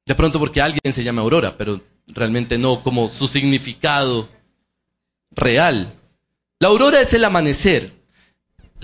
De 0.05 0.15
pronto 0.15 0.39
porque 0.39 0.61
alguien 0.61 0.93
se 0.93 1.03
llama 1.03 1.21
aurora, 1.21 1.55
pero 1.57 1.79
realmente 2.07 2.57
no 2.57 2.81
como 2.81 3.07
su 3.07 3.27
significado 3.27 4.27
real. 5.31 5.93
La 6.59 6.69
aurora 6.69 6.99
es 6.99 7.13
el 7.13 7.23
amanecer. 7.23 7.93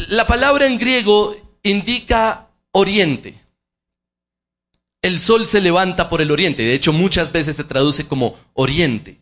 La 0.10 0.28
palabra 0.28 0.68
en 0.68 0.78
griego 0.78 1.36
indica 1.64 2.50
oriente 2.72 3.45
el 5.06 5.20
sol 5.20 5.46
se 5.46 5.62
levanta 5.62 6.10
por 6.10 6.20
el 6.20 6.32
oriente. 6.32 6.64
De 6.64 6.74
hecho, 6.74 6.92
muchas 6.92 7.32
veces 7.32 7.56
se 7.56 7.64
traduce 7.64 8.08
como 8.08 8.36
oriente. 8.54 9.22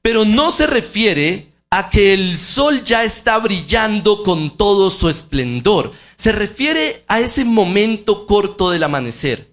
Pero 0.00 0.24
no 0.24 0.50
se 0.50 0.66
refiere 0.66 1.52
a 1.70 1.90
que 1.90 2.14
el 2.14 2.38
sol 2.38 2.84
ya 2.84 3.04
está 3.04 3.36
brillando 3.38 4.22
con 4.22 4.56
todo 4.56 4.88
su 4.88 5.10
esplendor. 5.10 5.92
Se 6.16 6.32
refiere 6.32 7.04
a 7.06 7.20
ese 7.20 7.44
momento 7.44 8.26
corto 8.26 8.70
del 8.70 8.82
amanecer. 8.82 9.50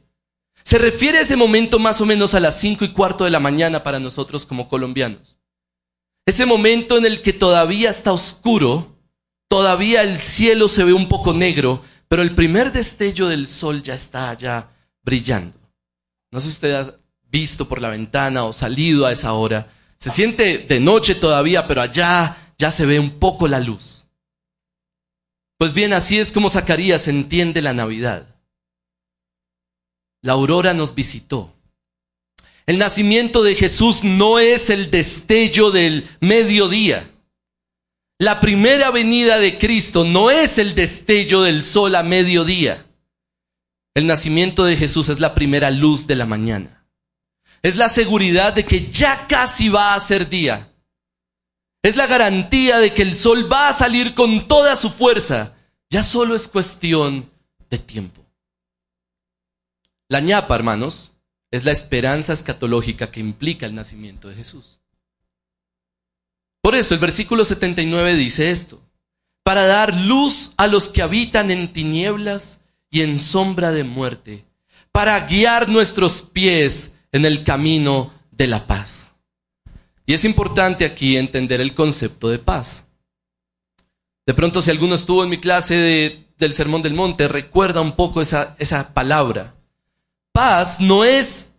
Se 0.64 0.78
refiere 0.78 1.18
a 1.18 1.22
ese 1.22 1.36
momento 1.36 1.80
más 1.80 2.00
o 2.00 2.06
menos 2.06 2.34
a 2.34 2.40
las 2.40 2.60
cinco 2.60 2.86
y 2.86 2.94
cuarto 2.94 3.26
de 3.26 3.30
la 3.30 3.42
mañana 3.42 3.84
para 3.84 4.00
nosotros 4.00 4.46
como 4.46 4.70
colombianos. 4.70 5.38
Ese 6.26 6.46
momento 6.46 6.98
en 6.98 7.06
el 7.06 7.22
que 7.22 7.34
todavía 7.34 7.90
está 7.90 8.14
oscuro, 8.14 8.98
todavía 9.50 10.04
el 10.04 10.18
cielo 10.20 10.70
se 10.70 10.86
ve 10.86 10.94
un 10.94 11.10
poco 11.10 11.34
negro, 11.34 11.82
pero 12.08 12.22
el 12.22 12.36
primer 12.36 12.72
destello 12.72 13.28
del 13.28 13.48
sol 13.48 13.84
ya 13.84 13.96
está 13.96 14.30
allá 14.30 14.70
brillando. 15.04 15.57
No 16.32 16.40
sé 16.40 16.48
si 16.48 16.54
usted 16.54 16.74
ha 16.76 16.96
visto 17.30 17.68
por 17.68 17.82
la 17.82 17.90
ventana 17.90 18.46
o 18.46 18.54
salido 18.54 19.06
a 19.06 19.12
esa 19.12 19.34
hora. 19.34 19.72
Se 20.00 20.10
siente 20.10 20.60
de 20.60 20.80
noche 20.80 21.16
todavía, 21.16 21.68
pero 21.68 21.82
allá 21.82 22.54
ya 22.58 22.72
se 22.72 22.86
ve 22.86 23.00
un 23.00 23.12
poco 23.12 23.48
la 23.48 23.60
luz. 23.60 24.06
Pues 25.58 25.74
bien, 25.74 25.94
así 25.94 26.20
es 26.20 26.32
como 26.32 26.50
Zacarías 26.50 27.08
entiende 27.08 27.62
la 27.62 27.74
Navidad. 27.74 28.36
La 30.22 30.34
aurora 30.34 30.74
nos 30.74 30.94
visitó. 30.94 31.54
El 32.66 32.78
nacimiento 32.78 33.44
de 33.44 33.56
Jesús 33.56 34.04
no 34.04 34.40
es 34.40 34.70
el 34.70 34.92
destello 34.92 35.72
del 35.72 36.08
mediodía. 36.20 37.10
La 38.20 38.42
primera 38.42 38.92
venida 38.92 39.40
de 39.40 39.58
Cristo 39.58 40.04
no 40.04 40.32
es 40.32 40.58
el 40.58 40.76
destello 40.76 41.44
del 41.44 41.64
sol 41.64 41.96
a 41.96 42.04
mediodía. 42.04 42.87
El 43.98 44.06
nacimiento 44.06 44.64
de 44.64 44.78
Jesús 44.78 45.10
es 45.10 45.20
la 45.20 45.34
primera 45.34 45.72
luz 45.72 46.06
de 46.06 46.16
la 46.16 46.28
mañana. 46.28 46.86
Es 47.64 47.78
la 47.78 47.90
seguridad 47.90 48.54
de 48.54 48.64
que 48.64 48.92
ya 48.92 49.26
casi 49.26 49.70
va 49.70 49.96
a 49.96 50.00
ser 50.00 50.30
día. 50.30 50.72
Es 51.82 51.96
la 51.96 52.06
garantía 52.06 52.78
de 52.78 52.94
que 52.94 53.02
el 53.02 53.16
sol 53.16 53.52
va 53.52 53.70
a 53.70 53.74
salir 53.74 54.14
con 54.14 54.48
toda 54.48 54.76
su 54.76 54.92
fuerza. 54.92 55.56
Ya 55.90 56.04
solo 56.04 56.36
es 56.36 56.48
cuestión 56.48 57.28
de 57.72 57.80
tiempo. 57.80 58.24
La 60.10 60.20
ñapa, 60.20 60.54
hermanos, 60.54 61.14
es 61.50 61.66
la 61.66 61.72
esperanza 61.72 62.34
escatológica 62.34 63.10
que 63.10 63.20
implica 63.20 63.66
el 63.66 63.74
nacimiento 63.74 64.30
de 64.30 64.36
Jesús. 64.36 64.78
Por 66.62 66.76
eso 66.76 66.94
el 66.94 67.00
versículo 67.00 67.44
79 67.44 68.14
dice 68.16 68.52
esto, 68.52 68.80
para 69.42 69.66
dar 69.66 69.96
luz 69.96 70.52
a 70.56 70.68
los 70.68 70.88
que 70.88 71.02
habitan 71.02 71.50
en 71.50 71.74
tinieblas 71.74 72.62
y 72.90 73.02
en 73.02 73.20
sombra 73.20 73.72
de 73.72 73.84
muerte, 73.84 74.46
para 74.92 75.20
guiar 75.28 75.70
nuestros 75.70 76.22
pies 76.22 76.94
en 77.12 77.26
el 77.26 77.44
camino 77.44 78.14
de 78.32 78.48
la 78.48 78.66
paz. 78.68 79.12
Y 80.06 80.14
es 80.14 80.24
importante 80.24 80.86
aquí 80.86 81.18
entender 81.18 81.60
el 81.60 81.76
concepto 81.76 82.30
de 82.30 82.40
paz. 82.40 82.88
De 84.26 84.34
pronto, 84.34 84.62
si 84.62 84.72
alguno 84.72 84.96
estuvo 84.96 85.24
en 85.24 85.30
mi 85.30 85.38
clase 85.38 86.26
del 86.38 86.54
Sermón 86.54 86.82
del 86.82 86.94
Monte, 86.94 87.28
recuerda 87.28 87.82
un 87.82 87.94
poco 87.94 88.22
esa, 88.22 88.56
esa 88.60 88.94
palabra. 88.94 89.56
Paz 90.32 90.80
no 90.80 91.04
es 91.04 91.54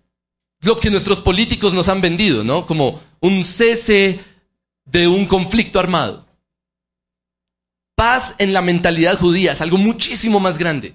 lo 0.60 0.78
que 0.80 0.90
nuestros 0.90 1.20
políticos 1.20 1.72
nos 1.74 1.88
han 1.88 2.00
vendido, 2.00 2.44
¿no? 2.44 2.66
Como 2.66 3.00
un 3.20 3.44
cese 3.44 4.20
de 4.84 5.08
un 5.08 5.26
conflicto 5.26 5.78
armado. 5.78 6.26
Paz 7.94 8.34
en 8.38 8.52
la 8.52 8.62
mentalidad 8.62 9.18
judía 9.18 9.52
es 9.52 9.60
algo 9.60 9.76
muchísimo 9.76 10.40
más 10.40 10.56
grande. 10.56 10.94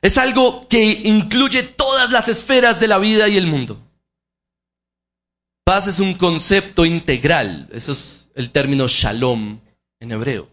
Es 0.00 0.18
algo 0.18 0.68
que 0.68 0.84
incluye 1.04 1.62
todas 1.62 2.10
las 2.10 2.28
esferas 2.28 2.80
de 2.80 2.88
la 2.88 2.98
vida 2.98 3.28
y 3.28 3.36
el 3.36 3.46
mundo. 3.46 3.80
Paz 5.64 5.86
es 5.86 6.00
un 6.00 6.14
concepto 6.14 6.86
integral. 6.86 7.68
Eso 7.72 7.92
es 7.92 8.28
el 8.34 8.50
término 8.50 8.88
shalom 8.88 9.60
en 10.00 10.12
hebreo. 10.12 10.48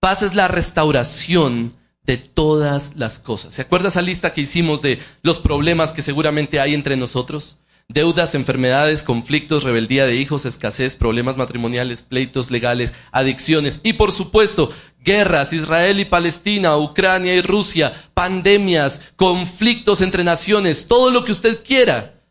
Paz 0.00 0.22
es 0.22 0.34
la 0.34 0.48
restauración 0.48 1.76
de 2.02 2.16
todas 2.16 2.96
las 2.96 3.18
cosas. 3.18 3.54
¿Se 3.54 3.62
acuerda 3.62 3.88
esa 3.88 4.02
lista 4.02 4.32
que 4.32 4.40
hicimos 4.40 4.80
de 4.80 4.98
los 5.22 5.38
problemas 5.38 5.92
que 5.92 6.02
seguramente 6.02 6.58
hay 6.58 6.72
entre 6.72 6.96
nosotros? 6.96 7.58
Deudas, 7.86 8.34
enfermedades, 8.34 9.02
conflictos, 9.02 9.64
rebeldía 9.64 10.06
de 10.06 10.16
hijos, 10.16 10.46
escasez, 10.46 10.96
problemas 10.96 11.36
matrimoniales, 11.36 12.02
pleitos 12.02 12.50
legales, 12.50 12.94
adicciones 13.12 13.80
y 13.82 13.94
por 13.94 14.12
supuesto 14.12 14.72
guerras, 15.08 15.54
Israel 15.54 16.00
y 16.00 16.04
Palestina, 16.04 16.76
Ucrania 16.76 17.34
y 17.34 17.40
Rusia, 17.40 18.10
pandemias, 18.12 19.00
conflictos 19.16 20.02
entre 20.02 20.22
naciones, 20.22 20.86
todo 20.86 21.10
lo 21.10 21.24
que 21.24 21.32
usted 21.32 21.64
quiera. 21.64 22.22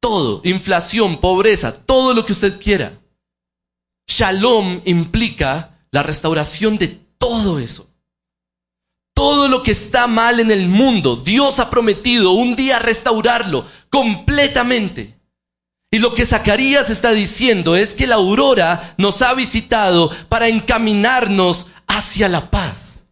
Todo, 0.00 0.40
inflación, 0.44 1.18
pobreza, 1.18 1.76
todo 1.84 2.14
lo 2.14 2.24
que 2.24 2.32
usted 2.32 2.60
quiera. 2.60 2.92
Shalom 4.08 4.80
implica 4.84 5.76
la 5.90 6.04
restauración 6.04 6.78
de 6.78 6.88
todo 7.18 7.58
eso. 7.58 7.88
Todo 9.12 9.48
lo 9.48 9.64
que 9.64 9.72
está 9.72 10.06
mal 10.06 10.38
en 10.38 10.52
el 10.52 10.68
mundo, 10.68 11.16
Dios 11.16 11.58
ha 11.58 11.68
prometido 11.68 12.30
un 12.30 12.54
día 12.54 12.78
restaurarlo 12.78 13.66
completamente. 13.90 15.20
Y 15.92 15.98
lo 15.98 16.14
que 16.14 16.24
Zacarías 16.24 16.88
está 16.88 17.10
diciendo 17.10 17.74
es 17.74 17.94
que 17.94 18.06
la 18.06 18.14
aurora 18.14 18.94
nos 18.96 19.20
ha 19.22 19.34
visitado 19.34 20.12
para 20.28 20.46
encaminarnos 20.46 21.66
hacia 21.90 22.28
la 22.28 22.50
paz. 22.50 23.04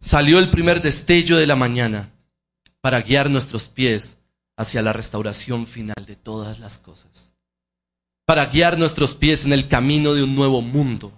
salió 0.00 0.38
el 0.38 0.48
primer 0.48 0.80
destello 0.80 1.36
de 1.36 1.46
la 1.46 1.54
mañana 1.54 2.10
para 2.80 3.02
guiar 3.02 3.28
nuestros 3.28 3.68
pies 3.68 4.16
hacia 4.56 4.80
la 4.80 4.94
restauración 4.94 5.66
final 5.66 6.06
de 6.06 6.16
todas 6.16 6.60
las 6.60 6.78
cosas, 6.78 7.34
para 8.24 8.46
guiar 8.46 8.78
nuestros 8.78 9.14
pies 9.14 9.44
en 9.44 9.52
el 9.52 9.68
camino 9.68 10.14
de 10.14 10.22
un 10.22 10.34
nuevo 10.34 10.62
mundo. 10.62 11.12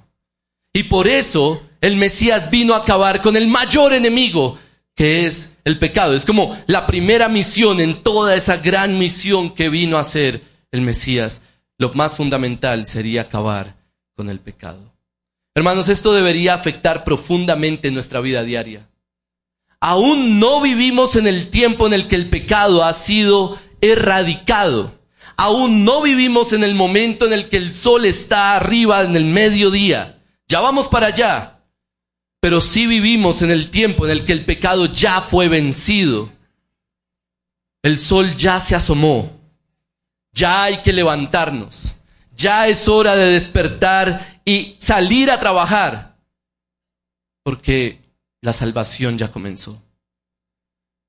Y 0.72 0.84
por 0.84 1.06
eso 1.06 1.62
el 1.80 1.96
Mesías 1.96 2.50
vino 2.50 2.74
a 2.74 2.78
acabar 2.78 3.22
con 3.22 3.36
el 3.36 3.46
mayor 3.46 3.92
enemigo, 3.92 4.58
que 4.96 5.26
es 5.26 5.50
el 5.64 5.78
pecado. 5.78 6.14
Es 6.14 6.24
como 6.24 6.58
la 6.66 6.84
primera 6.86 7.28
misión 7.28 7.80
en 7.80 8.02
toda 8.02 8.34
esa 8.34 8.56
gran 8.56 8.98
misión 8.98 9.54
que 9.54 9.68
vino 9.68 9.98
a 9.98 10.00
hacer 10.00 10.42
el 10.72 10.80
Mesías. 10.80 11.42
Lo 11.78 11.92
más 11.94 12.16
fundamental 12.16 12.86
sería 12.86 13.22
acabar 13.22 13.76
con 14.16 14.28
el 14.30 14.40
pecado. 14.40 14.89
Hermanos, 15.54 15.88
esto 15.88 16.12
debería 16.12 16.54
afectar 16.54 17.04
profundamente 17.04 17.90
nuestra 17.90 18.20
vida 18.20 18.44
diaria. 18.44 18.88
Aún 19.80 20.38
no 20.38 20.60
vivimos 20.60 21.16
en 21.16 21.26
el 21.26 21.50
tiempo 21.50 21.86
en 21.86 21.94
el 21.94 22.06
que 22.06 22.16
el 22.16 22.28
pecado 22.28 22.84
ha 22.84 22.92
sido 22.92 23.58
erradicado. 23.80 24.98
Aún 25.36 25.84
no 25.84 26.02
vivimos 26.02 26.52
en 26.52 26.64
el 26.64 26.74
momento 26.74 27.26
en 27.26 27.32
el 27.32 27.48
que 27.48 27.56
el 27.56 27.70
sol 27.70 28.04
está 28.04 28.56
arriba 28.56 29.02
en 29.02 29.16
el 29.16 29.24
mediodía. 29.24 30.20
Ya 30.48 30.60
vamos 30.60 30.86
para 30.88 31.06
allá. 31.06 31.60
Pero 32.40 32.60
sí 32.60 32.86
vivimos 32.86 33.42
en 33.42 33.50
el 33.50 33.70
tiempo 33.70 34.04
en 34.04 34.12
el 34.12 34.24
que 34.24 34.32
el 34.32 34.44
pecado 34.44 34.86
ya 34.86 35.20
fue 35.20 35.48
vencido. 35.48 36.30
El 37.82 37.98
sol 37.98 38.36
ya 38.36 38.60
se 38.60 38.74
asomó. 38.74 39.40
Ya 40.32 40.62
hay 40.62 40.78
que 40.78 40.92
levantarnos. 40.92 41.94
Ya 42.40 42.68
es 42.68 42.88
hora 42.88 43.16
de 43.16 43.32
despertar 43.32 44.40
y 44.46 44.74
salir 44.78 45.30
a 45.30 45.38
trabajar. 45.38 46.16
Porque 47.44 48.00
la 48.40 48.54
salvación 48.54 49.18
ya 49.18 49.30
comenzó. 49.30 49.82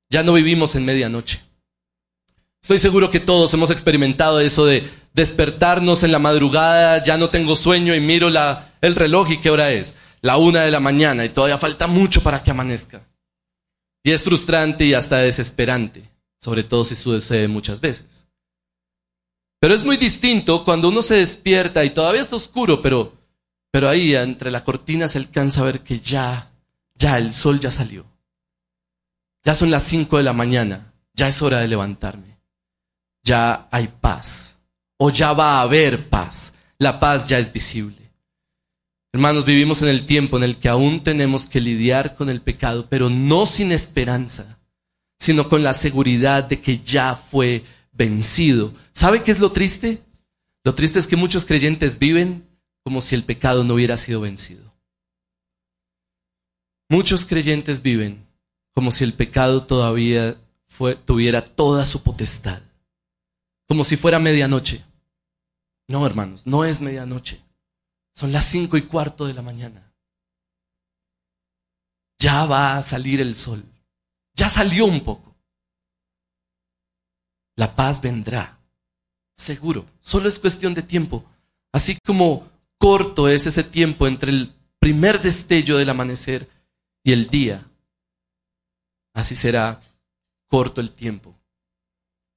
Ya 0.10 0.24
no 0.24 0.34
vivimos 0.34 0.76
en 0.76 0.84
medianoche. 0.84 1.42
Estoy 2.62 2.80
seguro 2.80 3.10
que 3.10 3.22
todos 3.22 3.54
hemos 3.54 3.72
experimentado 3.72 4.42
eso 4.42 4.66
de 4.66 4.88
despertarnos 5.14 6.04
en 6.04 6.12
la 6.12 6.20
madrugada, 6.20 7.02
ya 7.02 7.18
no 7.18 7.30
tengo 7.30 7.56
sueño 7.56 7.96
y 7.96 8.02
miro 8.02 8.28
el 8.82 8.96
reloj 8.96 9.32
y 9.32 9.38
qué 9.40 9.50
hora 9.50 9.72
es. 9.72 9.96
La 10.22 10.36
una 10.36 10.64
de 10.64 10.72
la 10.72 10.82
mañana 10.82 11.24
y 11.24 11.30
todavía 11.30 11.58
falta 11.58 11.88
mucho 11.88 12.22
para 12.22 12.44
que 12.44 12.52
amanezca. 12.52 13.08
Y 14.04 14.12
es 14.12 14.24
frustrante 14.24 14.84
y 14.86 14.94
hasta 14.94 15.20
desesperante, 15.20 16.04
sobre 16.42 16.64
todo 16.64 16.84
si 16.84 16.96
sucede 16.96 17.48
muchas 17.48 17.80
veces. 17.80 18.28
Pero 19.62 19.76
es 19.76 19.86
muy 19.86 19.96
distinto 19.96 20.66
cuando 20.66 20.90
uno 20.90 21.04
se 21.04 21.16
despierta 21.16 21.86
y 21.86 21.92
todavía 21.92 22.22
está 22.22 22.36
oscuro, 22.36 22.82
pero, 22.82 23.14
pero 23.70 23.88
ahí 23.88 24.16
entre 24.16 24.50
la 24.50 24.64
cortina 24.64 25.08
se 25.08 25.20
alcanza 25.20 25.62
a 25.62 25.66
ver 25.66 25.82
que 25.82 26.00
ya 26.00 26.52
ya 27.02 27.18
el 27.18 27.34
sol 27.34 27.60
ya 27.60 27.72
salió. 27.72 28.06
Ya 29.44 29.54
son 29.54 29.72
las 29.72 29.84
cinco 29.84 30.18
de 30.18 30.24
la 30.24 30.34
mañana. 30.34 30.94
Ya 31.14 31.28
es 31.28 31.42
hora 31.42 31.60
de 31.60 31.68
levantarme. 31.68 32.38
Ya 33.24 33.68
hay 33.72 33.88
paz. 33.88 34.58
O 34.98 35.10
ya 35.10 35.34
va 35.34 35.60
a 35.60 35.62
haber 35.62 36.10
paz. 36.10 36.54
La 36.78 37.00
paz 37.00 37.28
ya 37.28 37.40
es 37.40 37.54
visible. 37.54 38.12
Hermanos, 39.14 39.46
vivimos 39.46 39.82
en 39.82 39.90
el 39.90 40.06
tiempo 40.06 40.38
en 40.38 40.44
el 40.44 40.58
que 40.58 40.70
aún 40.70 41.04
tenemos 41.04 41.48
que 41.48 41.60
lidiar 41.60 42.16
con 42.16 42.30
el 42.30 42.42
pecado, 42.42 42.88
pero 42.90 43.10
no 43.10 43.46
sin 43.46 43.72
esperanza, 43.72 44.60
sino 45.20 45.50
con 45.50 45.64
la 45.64 45.74
seguridad 45.74 46.46
de 46.46 46.62
que 46.62 46.80
ya 46.80 47.16
fue 47.16 47.64
vencido. 47.92 48.74
¿Sabe 48.94 49.24
qué 49.24 49.32
es 49.32 49.40
lo 49.40 49.52
triste? 49.52 50.02
Lo 50.64 50.76
triste 50.76 51.00
es 51.00 51.08
que 51.08 51.16
muchos 51.16 51.46
creyentes 51.46 52.00
viven 52.00 52.48
como 52.84 53.02
si 53.02 53.16
el 53.16 53.24
pecado 53.24 53.64
no 53.64 53.76
hubiera 53.76 53.98
sido 53.98 54.22
vencido. 54.22 54.72
Muchos 56.90 57.26
creyentes 57.26 57.82
viven 57.82 58.28
como 58.74 58.92
si 58.92 59.04
el 59.04 59.14
pecado 59.14 59.66
todavía 59.66 60.38
tuviera 61.06 61.42
toda 61.42 61.86
su 61.86 62.04
potestad, 62.04 62.62
como 63.68 63.84
si 63.84 63.98
fuera 63.98 64.20
medianoche. 64.20 64.84
No, 65.88 66.06
hermanos, 66.06 66.48
no 66.48 66.64
es 66.66 66.82
medianoche. 66.82 67.42
Son 68.16 68.32
las 68.32 68.46
cinco 68.46 68.78
y 68.78 68.84
cuarto 68.84 69.26
de 69.26 69.34
la 69.34 69.42
mañana. 69.42 69.94
Ya 72.20 72.46
va 72.46 72.78
a 72.78 72.84
salir 72.84 73.20
el 73.20 73.36
sol. 73.36 73.64
Ya 74.36 74.50
salió 74.50 74.86
un 74.86 75.02
poco. 75.02 75.31
La 77.62 77.76
paz 77.76 78.02
vendrá. 78.02 78.58
Seguro. 79.38 79.86
Solo 80.02 80.28
es 80.28 80.40
cuestión 80.40 80.74
de 80.74 80.82
tiempo. 80.82 81.24
Así 81.72 81.96
como 82.04 82.50
corto 82.80 83.28
es 83.28 83.46
ese 83.46 83.64
tiempo 83.64 84.08
entre 84.08 84.32
el 84.32 84.56
primer 84.80 85.22
destello 85.22 85.78
del 85.78 85.92
amanecer 85.92 86.50
y 87.04 87.12
el 87.12 87.30
día, 87.30 87.70
así 89.14 89.36
será 89.36 89.80
corto 90.48 90.82
el 90.82 90.90
tiempo. 90.90 91.40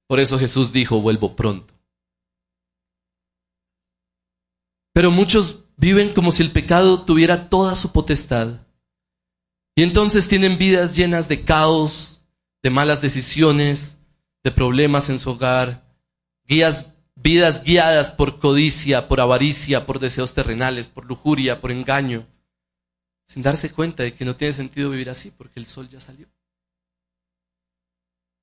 Por 0.07 0.19
eso 0.19 0.37
Jesús 0.37 0.71
dijo, 0.71 1.01
vuelvo 1.01 1.35
pronto. 1.35 1.73
Pero 4.93 5.09
muchos 5.09 5.61
viven 5.75 6.13
como 6.13 6.31
si 6.31 6.43
el 6.43 6.51
pecado 6.51 7.01
tuviera 7.01 7.49
toda 7.49 7.75
su 7.75 7.91
potestad. 7.91 8.59
Y 9.75 9.81
entonces 9.81 10.27
tienen 10.27 10.59
vidas 10.59 10.95
llenas 10.95 11.27
de 11.27 11.43
caos, 11.43 12.21
de 12.61 12.69
malas 12.69 13.01
decisiones, 13.01 13.97
de 14.45 14.51
problemas 14.51 15.09
en 15.09 15.19
su 15.19 15.31
hogar, 15.31 15.83
guías, 16.47 16.93
vidas 17.15 17.63
guiadas 17.63 18.11
por 18.11 18.39
codicia, 18.39 19.09
por 19.09 19.19
avaricia, 19.19 19.85
por 19.85 19.99
deseos 19.99 20.33
terrenales, 20.33 20.87
por 20.87 21.05
lujuria, 21.05 21.59
por 21.59 21.71
engaño 21.71 22.25
sin 23.27 23.41
darse 23.41 23.71
cuenta 23.71 24.03
de 24.03 24.13
que 24.13 24.25
no 24.25 24.35
tiene 24.35 24.53
sentido 24.53 24.89
vivir 24.89 25.09
así 25.09 25.31
porque 25.31 25.59
el 25.59 25.65
sol 25.65 25.89
ya 25.89 25.99
salió. 25.99 26.27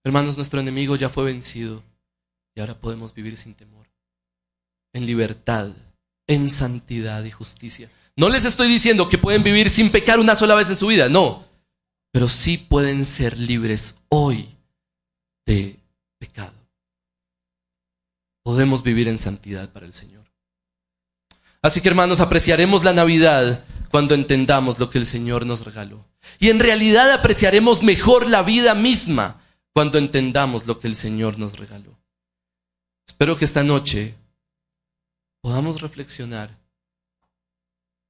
Hermanos, 0.05 0.37
nuestro 0.37 0.61
enemigo 0.61 0.97
ya 0.97 1.09
fue 1.09 1.25
vencido 1.25 1.83
y 2.55 2.61
ahora 2.61 2.75
podemos 2.75 3.15
vivir 3.15 3.37
sin 3.37 3.55
temor, 3.55 3.87
en 4.93 5.07
libertad, 5.07 5.71
en 6.27 6.51
santidad 6.51 7.23
y 7.25 7.31
justicia. 7.31 7.89
No 8.17 8.29
les 8.29 8.45
estoy 8.45 8.69
diciendo 8.69 9.09
que 9.09 9.19
pueden 9.19 9.45
vivir 9.45 9.71
sin 9.71 9.91
pecar 9.91 10.19
una 10.19 10.35
sola 10.35 10.55
vez 10.57 10.69
en 10.69 10.77
su 10.77 10.89
vida, 10.89 11.09
no, 11.09 11.45
pero 12.11 12.29
sí 12.29 12.59
pueden 12.59 13.05
ser 13.05 13.39
libres 13.39 14.01
hoy 14.09 14.49
de 15.47 15.82
pecado. 16.23 16.55
Podemos 18.45 18.85
vivir 18.85 19.09
en 19.09 19.19
santidad 19.19 19.73
para 19.73 19.87
el 19.87 19.93
Señor. 19.93 20.25
Así 21.63 21.81
que 21.81 21.89
hermanos, 21.89 22.21
apreciaremos 22.21 22.85
la 22.85 22.93
Navidad 22.93 23.65
cuando 23.91 24.15
entendamos 24.15 24.79
lo 24.79 24.89
que 24.89 24.99
el 24.99 25.07
Señor 25.07 25.47
nos 25.47 25.65
regaló. 25.65 26.07
Y 26.39 26.51
en 26.51 26.61
realidad 26.61 27.11
apreciaremos 27.11 27.83
mejor 27.83 28.29
la 28.29 28.45
vida 28.45 28.77
misma 28.77 29.43
cuando 29.73 29.99
entendamos 29.99 30.65
lo 30.65 30.79
que 30.79 30.87
el 30.87 30.95
Señor 30.95 31.41
nos 31.41 31.59
regaló. 31.59 31.99
Espero 33.09 33.37
que 33.37 33.45
esta 33.45 33.65
noche 33.65 34.15
podamos 35.41 35.81
reflexionar 35.81 36.57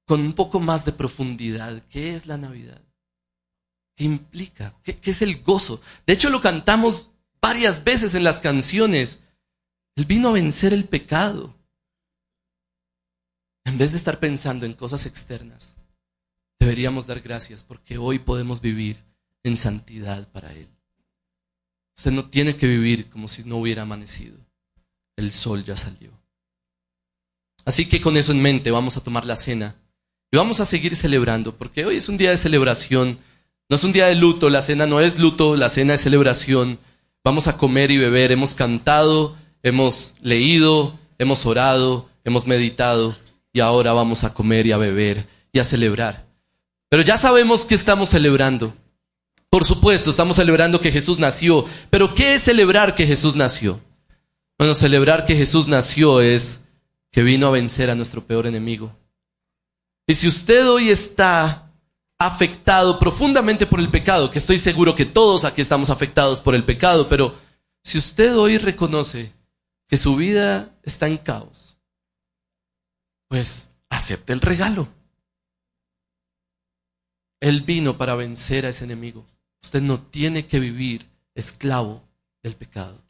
con 0.07 0.20
un 0.20 0.35
poco 0.35 0.61
más 0.61 0.85
de 0.85 0.92
profundidad 0.92 1.83
qué 1.88 2.14
es 2.14 2.27
la 2.27 2.37
Navidad, 2.37 2.83
qué 3.96 4.05
implica, 4.05 4.75
qué, 4.83 4.98
es 5.03 5.22
el 5.22 5.42
gozo. 5.42 5.81
De 6.07 6.12
hecho 6.12 6.29
lo 6.29 6.42
cantamos 6.42 7.12
varias 7.43 7.85
veces 7.85 8.15
en 8.15 8.25
las 8.25 8.41
canciones. 8.41 9.21
Él 9.97 10.07
vino 10.07 10.29
a 10.29 10.33
vencer 10.33 10.73
el 10.73 10.85
pecado. 10.85 11.55
En 13.65 13.77
vez 13.77 13.93
de 13.93 13.99
estar 13.99 14.19
pensando 14.19 14.65
en 14.65 14.73
cosas 14.73 15.05
externas, 15.07 15.77
deberíamos 16.59 17.07
dar 17.07 17.21
gracias 17.21 17.63
porque 17.63 17.99
hoy 17.99 18.19
podemos 18.19 18.61
vivir 18.61 19.05
en 19.43 19.57
santidad 19.57 20.29
para 20.31 20.53
Él. 20.55 20.69
Usted 21.97 22.13
no 22.13 22.29
tiene 22.31 22.57
que 22.57 22.67
vivir 22.67 23.11
como 23.11 23.29
si 23.29 23.45
no 23.45 23.59
hubiera 23.59 23.83
amanecido. 23.83 24.39
El 25.17 25.33
sol 25.33 25.63
ya 25.63 25.77
salió. 25.77 26.11
Así 27.65 27.89
que 27.89 28.01
con 28.01 28.17
eso 28.17 28.33
en 28.33 28.43
mente 28.43 28.71
vamos 28.71 28.97
a 28.97 29.05
tomar 29.05 29.25
la 29.25 29.37
cena 29.37 29.77
y 30.33 30.37
vamos 30.37 30.61
a 30.61 30.65
seguir 30.65 30.97
celebrando, 30.97 31.57
porque 31.57 31.85
hoy 31.85 31.97
es 31.97 32.09
un 32.09 32.17
día 32.17 32.31
de 32.31 32.38
celebración, 32.38 33.19
no 33.69 33.77
es 33.77 33.85
un 33.85 33.93
día 33.93 34.07
de 34.07 34.15
luto, 34.15 34.51
la 34.51 34.63
cena 34.63 34.87
no 34.87 35.01
es 35.01 35.19
luto, 35.19 35.55
la 35.55 35.69
cena 35.69 35.95
es 35.95 36.01
celebración. 36.01 36.79
Vamos 37.25 37.46
a 37.46 37.56
comer 37.56 37.90
y 37.90 37.98
beber, 37.98 38.33
hemos 38.33 38.54
cantado, 38.54 39.37
hemos 39.62 40.12
leído, 40.20 40.98
hemos 41.18 41.46
orado, 41.46 42.08
hemos 42.25 42.46
meditado 42.46 43.16
y 43.52 43.60
ahora 43.60 43.92
vamos 43.92 44.25
a 44.25 44.35
comer 44.35 44.66
y 44.66 44.73
a 44.73 44.77
beber 44.77 45.27
y 45.52 45.58
a 45.58 45.64
celebrar. 45.64 46.27
Pero 46.88 47.02
ya 47.02 47.16
sabemos 47.16 47.64
que 47.64 47.75
estamos 47.75 48.10
celebrando. 48.10 48.75
Por 49.48 49.64
supuesto, 49.64 50.10
estamos 50.10 50.37
celebrando 50.37 50.81
que 50.81 50.90
Jesús 50.90 51.18
nació. 51.18 51.64
Pero 51.90 52.14
¿qué 52.14 52.35
es 52.35 52.42
celebrar 52.42 52.94
que 52.94 53.06
Jesús 53.06 53.37
nació? 53.37 53.81
Bueno, 54.58 54.75
celebrar 54.75 55.25
que 55.25 55.37
Jesús 55.37 55.68
nació 55.68 56.20
es 56.20 56.64
que 57.10 57.23
vino 57.23 57.46
a 57.46 57.50
vencer 57.50 57.90
a 57.90 57.94
nuestro 57.94 58.25
peor 58.25 58.46
enemigo. 58.46 58.92
Y 60.06 60.14
si 60.14 60.27
usted 60.27 60.68
hoy 60.68 60.88
está 60.88 61.62
afectado 62.27 62.98
profundamente 62.98 63.66
por 63.66 63.81
el 63.81 63.90
pecado, 63.90 64.31
que 64.31 64.38
estoy 64.38 64.58
seguro 64.58 64.94
que 64.94 65.04
todos 65.04 65.44
aquí 65.44 65.60
estamos 65.60 65.90
afectados 65.90 66.40
por 66.40 66.54
el 66.54 66.64
pecado, 66.64 67.08
pero 67.08 67.35
si 67.83 67.98
usted 67.98 68.37
hoy 68.37 68.58
reconoce 68.58 69.33
que 69.88 69.96
su 69.96 70.16
vida 70.16 70.75
está 70.83 71.06
en 71.06 71.18
caos, 71.18 71.77
pues 73.29 73.70
acepte 73.88 74.33
el 74.33 74.40
regalo. 74.40 74.88
Él 77.40 77.62
vino 77.62 77.98
para 77.98 78.14
vencer 78.14 78.66
a 78.66 78.68
ese 78.68 78.85
enemigo. 78.85 79.27
Usted 79.62 79.83
no 79.83 80.00
tiene 80.00 80.46
que 80.46 80.60
vivir 80.60 81.08
esclavo 81.35 82.02
del 82.42 82.54
pecado. 82.54 83.02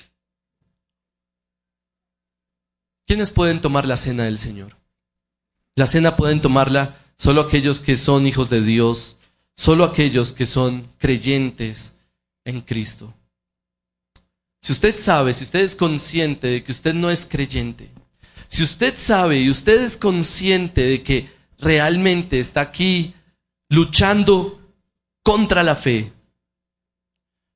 ¿Quiénes 3.07 3.31
pueden 3.31 3.61
tomar 3.61 3.87
la 3.87 3.97
cena 3.97 4.25
del 4.25 4.39
Señor? 4.39 4.77
La 5.75 5.87
cena 5.87 6.17
pueden 6.17 6.41
tomarla 6.41 7.02
solo 7.23 7.43
aquellos 7.43 7.79
que 7.79 7.97
son 7.97 8.27
hijos 8.27 8.51
de 8.51 8.63
Dios, 8.63 9.17
solo 9.57 9.85
aquellos 9.85 10.33
que 10.33 10.45
son 10.45 10.89
creyentes 10.99 11.95
en 12.45 12.61
Cristo. 12.63 13.15
Si 14.61 14.73
usted 14.73 14.97
sabe, 14.97 15.33
si 15.33 15.45
usted 15.45 15.61
es 15.61 15.77
consciente 15.77 16.49
de 16.49 16.65
que 16.65 16.73
usted 16.73 16.95
no 16.95 17.13
es 17.13 17.25
creyente, 17.25 17.91
si 18.49 18.65
usted 18.65 18.95
sabe 18.97 19.39
y 19.39 19.49
usted 19.49 19.85
es 19.85 19.97
consciente 19.97 20.83
de 20.83 21.05
que 21.05 21.29
realmente 21.59 22.41
está 22.41 22.61
aquí 22.61 23.15
luchando 23.69 24.61
contra 25.23 25.63
la 25.63 25.77
fe, 25.77 26.13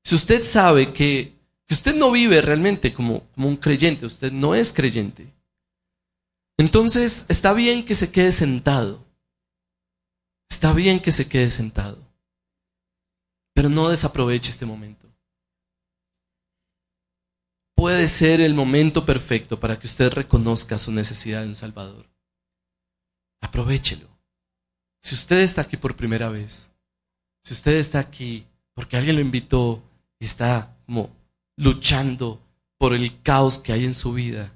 si 0.01 0.15
usted 0.15 0.45
sabe 0.45 0.93
que, 0.93 1.33
usted 1.69 1.93
no 1.93 2.09
vive 2.09 2.41
realmente 2.41 2.93
como, 2.93 3.27
un 3.35 3.57
creyente, 3.57 4.05
usted 4.05 4.31
no 4.31 4.55
es 4.55 4.71
creyente, 4.71 5.27
entonces 6.57 7.25
está 7.27 7.51
bien 7.51 7.83
que 7.83 7.95
se 7.95 8.09
quede 8.11 8.31
sentado. 8.31 9.06
Está 10.49 10.73
bien 10.73 10.99
que 10.99 11.11
se 11.11 11.27
quede 11.27 11.49
sentado. 11.49 11.97
Pero 13.53 13.69
no 13.69 13.89
desaproveche 13.89 14.49
este 14.49 14.65
momento. 14.65 15.07
Puede 17.75 18.07
ser 18.07 18.41
el 18.41 18.53
momento 18.53 19.05
perfecto 19.05 19.59
para 19.59 19.79
que 19.79 19.87
usted 19.87 20.11
reconozca 20.11 20.79
su 20.79 20.91
necesidad 20.91 21.43
de 21.43 21.49
un 21.49 21.55
Salvador. 21.55 22.05
Aprovechelo. 23.41 24.07
Si 25.01 25.13
usted 25.13 25.39
está 25.39 25.61
aquí 25.61 25.77
por 25.77 25.95
primera 25.95 26.29
vez, 26.29 26.71
si 27.43 27.53
usted 27.53 27.73
está 27.73 27.99
aquí 27.99 28.47
porque 28.73 28.97
alguien 28.97 29.15
lo 29.15 29.21
invitó 29.21 29.83
y 30.19 30.25
está 30.25 30.75
como 30.85 31.15
luchando 31.55 32.41
por 32.77 32.93
el 32.93 33.21
caos 33.21 33.57
que 33.59 33.73
hay 33.73 33.85
en 33.85 33.93
su 33.93 34.13
vida, 34.13 34.53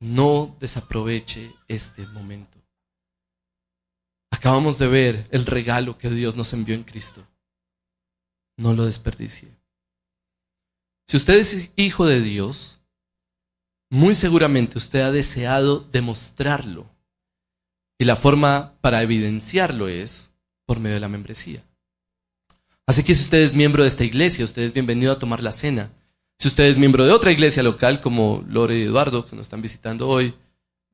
no 0.00 0.56
desaproveche 0.60 1.52
este 1.68 2.06
momento. 2.08 2.58
Acabamos 4.46 4.78
de 4.78 4.86
ver 4.86 5.26
el 5.32 5.44
regalo 5.44 5.98
que 5.98 6.08
Dios 6.08 6.36
nos 6.36 6.52
envió 6.52 6.76
en 6.76 6.84
Cristo. 6.84 7.20
No 8.56 8.74
lo 8.74 8.84
desperdicie. 8.84 9.48
Si 11.08 11.16
usted 11.16 11.34
es 11.34 11.70
hijo 11.74 12.06
de 12.06 12.20
Dios, 12.20 12.78
muy 13.90 14.14
seguramente 14.14 14.78
usted 14.78 15.00
ha 15.00 15.10
deseado 15.10 15.80
demostrarlo. 15.90 16.88
Y 17.98 18.04
la 18.04 18.14
forma 18.14 18.74
para 18.80 19.02
evidenciarlo 19.02 19.88
es 19.88 20.30
por 20.64 20.78
medio 20.78 20.94
de 20.94 21.00
la 21.00 21.08
membresía. 21.08 21.64
Así 22.86 23.02
que 23.02 23.16
si 23.16 23.24
usted 23.24 23.38
es 23.38 23.52
miembro 23.52 23.82
de 23.82 23.88
esta 23.88 24.04
iglesia, 24.04 24.44
usted 24.44 24.62
es 24.62 24.72
bienvenido 24.72 25.10
a 25.10 25.18
tomar 25.18 25.42
la 25.42 25.50
cena. 25.50 25.90
Si 26.38 26.46
usted 26.46 26.66
es 26.66 26.78
miembro 26.78 27.04
de 27.04 27.10
otra 27.10 27.32
iglesia 27.32 27.64
local 27.64 28.00
como 28.00 28.44
Lore 28.48 28.78
y 28.78 28.82
Eduardo, 28.82 29.26
que 29.26 29.34
nos 29.34 29.46
están 29.46 29.60
visitando 29.60 30.06
hoy, 30.06 30.34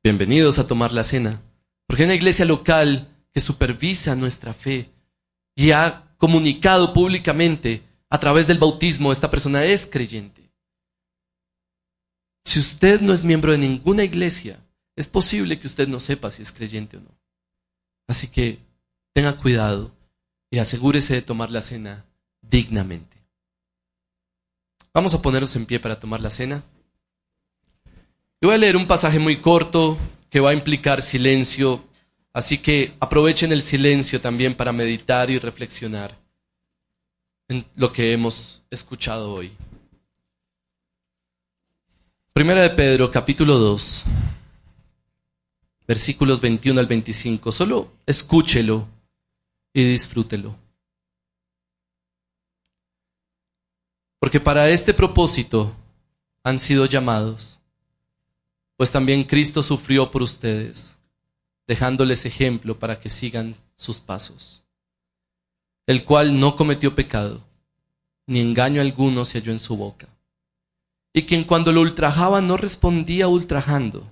bienvenidos 0.03 0.57
a 0.57 0.65
tomar 0.65 0.91
la 0.91 1.03
cena. 1.03 1.39
Porque 1.85 2.01
hay 2.01 2.07
una 2.07 2.15
iglesia 2.15 2.45
local 2.45 3.12
que 3.33 3.41
supervisa 3.41 4.15
nuestra 4.15 4.53
fe 4.53 4.89
y 5.55 5.71
ha 5.71 6.15
comunicado 6.17 6.93
públicamente 6.93 7.83
a 8.09 8.19
través 8.19 8.47
del 8.47 8.59
bautismo, 8.59 9.11
esta 9.11 9.31
persona 9.31 9.65
es 9.65 9.87
creyente. 9.87 10.51
Si 12.45 12.59
usted 12.59 13.01
no 13.01 13.13
es 13.13 13.23
miembro 13.23 13.51
de 13.51 13.57
ninguna 13.57 14.03
iglesia, 14.03 14.59
es 14.95 15.07
posible 15.07 15.59
que 15.59 15.67
usted 15.67 15.87
no 15.87 15.99
sepa 15.99 16.29
si 16.29 16.43
es 16.43 16.51
creyente 16.51 16.97
o 16.97 17.01
no. 17.01 17.09
Así 18.07 18.27
que 18.27 18.59
tenga 19.13 19.35
cuidado 19.37 19.91
y 20.51 20.59
asegúrese 20.59 21.15
de 21.15 21.21
tomar 21.21 21.49
la 21.49 21.61
cena 21.61 22.05
dignamente. 22.41 23.17
Vamos 24.93 25.13
a 25.15 25.21
ponernos 25.21 25.55
en 25.55 25.65
pie 25.65 25.79
para 25.79 25.99
tomar 25.99 26.21
la 26.21 26.29
cena. 26.29 26.63
Y 28.39 28.45
voy 28.45 28.53
a 28.53 28.59
leer 28.59 28.77
un 28.77 28.85
pasaje 28.85 29.17
muy 29.17 29.37
corto 29.37 29.97
que 30.29 30.39
va 30.39 30.51
a 30.51 30.53
implicar 30.53 31.01
silencio, 31.01 31.83
así 32.33 32.57
que 32.57 32.93
aprovechen 32.99 33.51
el 33.51 33.61
silencio 33.61 34.19
también 34.19 34.55
para 34.55 34.73
meditar 34.73 35.29
y 35.29 35.39
reflexionar 35.39 36.17
en 37.47 37.65
lo 37.75 37.93
que 37.93 38.11
hemos 38.11 38.63
escuchado 38.69 39.33
hoy. 39.33 39.51
Primera 42.33 42.61
de 42.61 42.71
Pedro, 42.71 43.11
capítulo 43.11 43.59
2, 43.59 44.03
versículos 45.87 46.41
21 46.41 46.79
al 46.79 46.87
25. 46.87 47.51
Solo 47.51 47.91
escúchelo 48.07 48.87
y 49.71 49.83
disfrútelo. 49.83 50.55
Porque 54.19 54.39
para 54.39 54.69
este 54.69 54.93
propósito 54.93 55.75
han 56.43 56.57
sido 56.57 56.85
llamados, 56.85 57.59
pues 58.77 58.91
también 58.91 59.23
Cristo 59.23 59.61
sufrió 59.61 60.09
por 60.09 60.23
ustedes, 60.23 60.97
dejándoles 61.67 62.25
ejemplo 62.25 62.77
para 62.79 62.99
que 62.99 63.09
sigan 63.09 63.55
sus 63.75 63.99
pasos, 63.99 64.63
el 65.87 66.03
cual 66.03 66.39
no 66.39 66.55
cometió 66.55 66.95
pecado, 66.95 67.43
ni 68.25 68.39
engaño 68.39 68.81
alguno 68.81 69.25
se 69.25 69.39
halló 69.39 69.51
en 69.51 69.59
su 69.59 69.75
boca, 69.75 70.07
y 71.13 71.23
quien 71.23 71.43
cuando 71.43 71.71
lo 71.71 71.81
ultrajaba 71.81 72.41
no 72.41 72.57
respondía 72.57 73.27
ultrajando, 73.27 74.09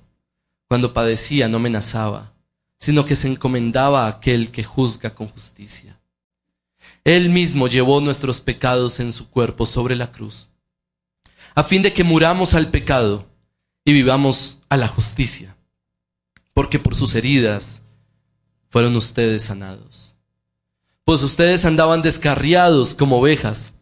cuando 0.67 0.93
padecía 0.93 1.49
no 1.49 1.57
amenazaba, 1.57 2.31
sino 2.77 3.05
que 3.05 3.15
se 3.15 3.27
encomendaba 3.27 4.05
a 4.05 4.09
aquel 4.09 4.51
que 4.51 4.63
juzga 4.63 5.13
con 5.13 5.27
justicia. 5.27 5.99
Él 7.03 7.29
mismo 7.29 7.67
llevó 7.67 8.01
nuestros 8.01 8.41
pecados 8.41 8.99
en 8.99 9.11
su 9.11 9.29
cuerpo 9.29 9.65
sobre 9.65 9.95
la 9.95 10.11
cruz, 10.11 10.47
a 11.55 11.63
fin 11.63 11.81
de 11.81 11.93
que 11.93 12.03
muramos 12.03 12.53
al 12.53 12.69
pecado 12.69 13.25
y 13.83 13.93
vivamos 13.93 14.59
a 14.69 14.77
la 14.77 14.87
justicia, 14.87 15.50
porque 16.53 16.79
por 16.79 16.95
sus 16.95 17.15
heridas 17.15 17.81
fueron 18.69 18.95
ustedes 18.95 19.43
sanados. 19.43 20.13
Pues 21.03 21.23
ustedes 21.23 21.65
andaban 21.65 22.01
descarriados 22.01 22.95
como 22.95 23.19
ovejas, 23.19 23.73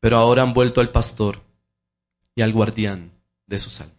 pero 0.00 0.18
ahora 0.18 0.42
han 0.42 0.54
vuelto 0.54 0.80
al 0.80 0.90
pastor 0.90 1.40
y 2.34 2.42
al 2.42 2.52
guardián 2.52 3.10
de 3.46 3.58
sus 3.58 3.80
almas. 3.80 3.97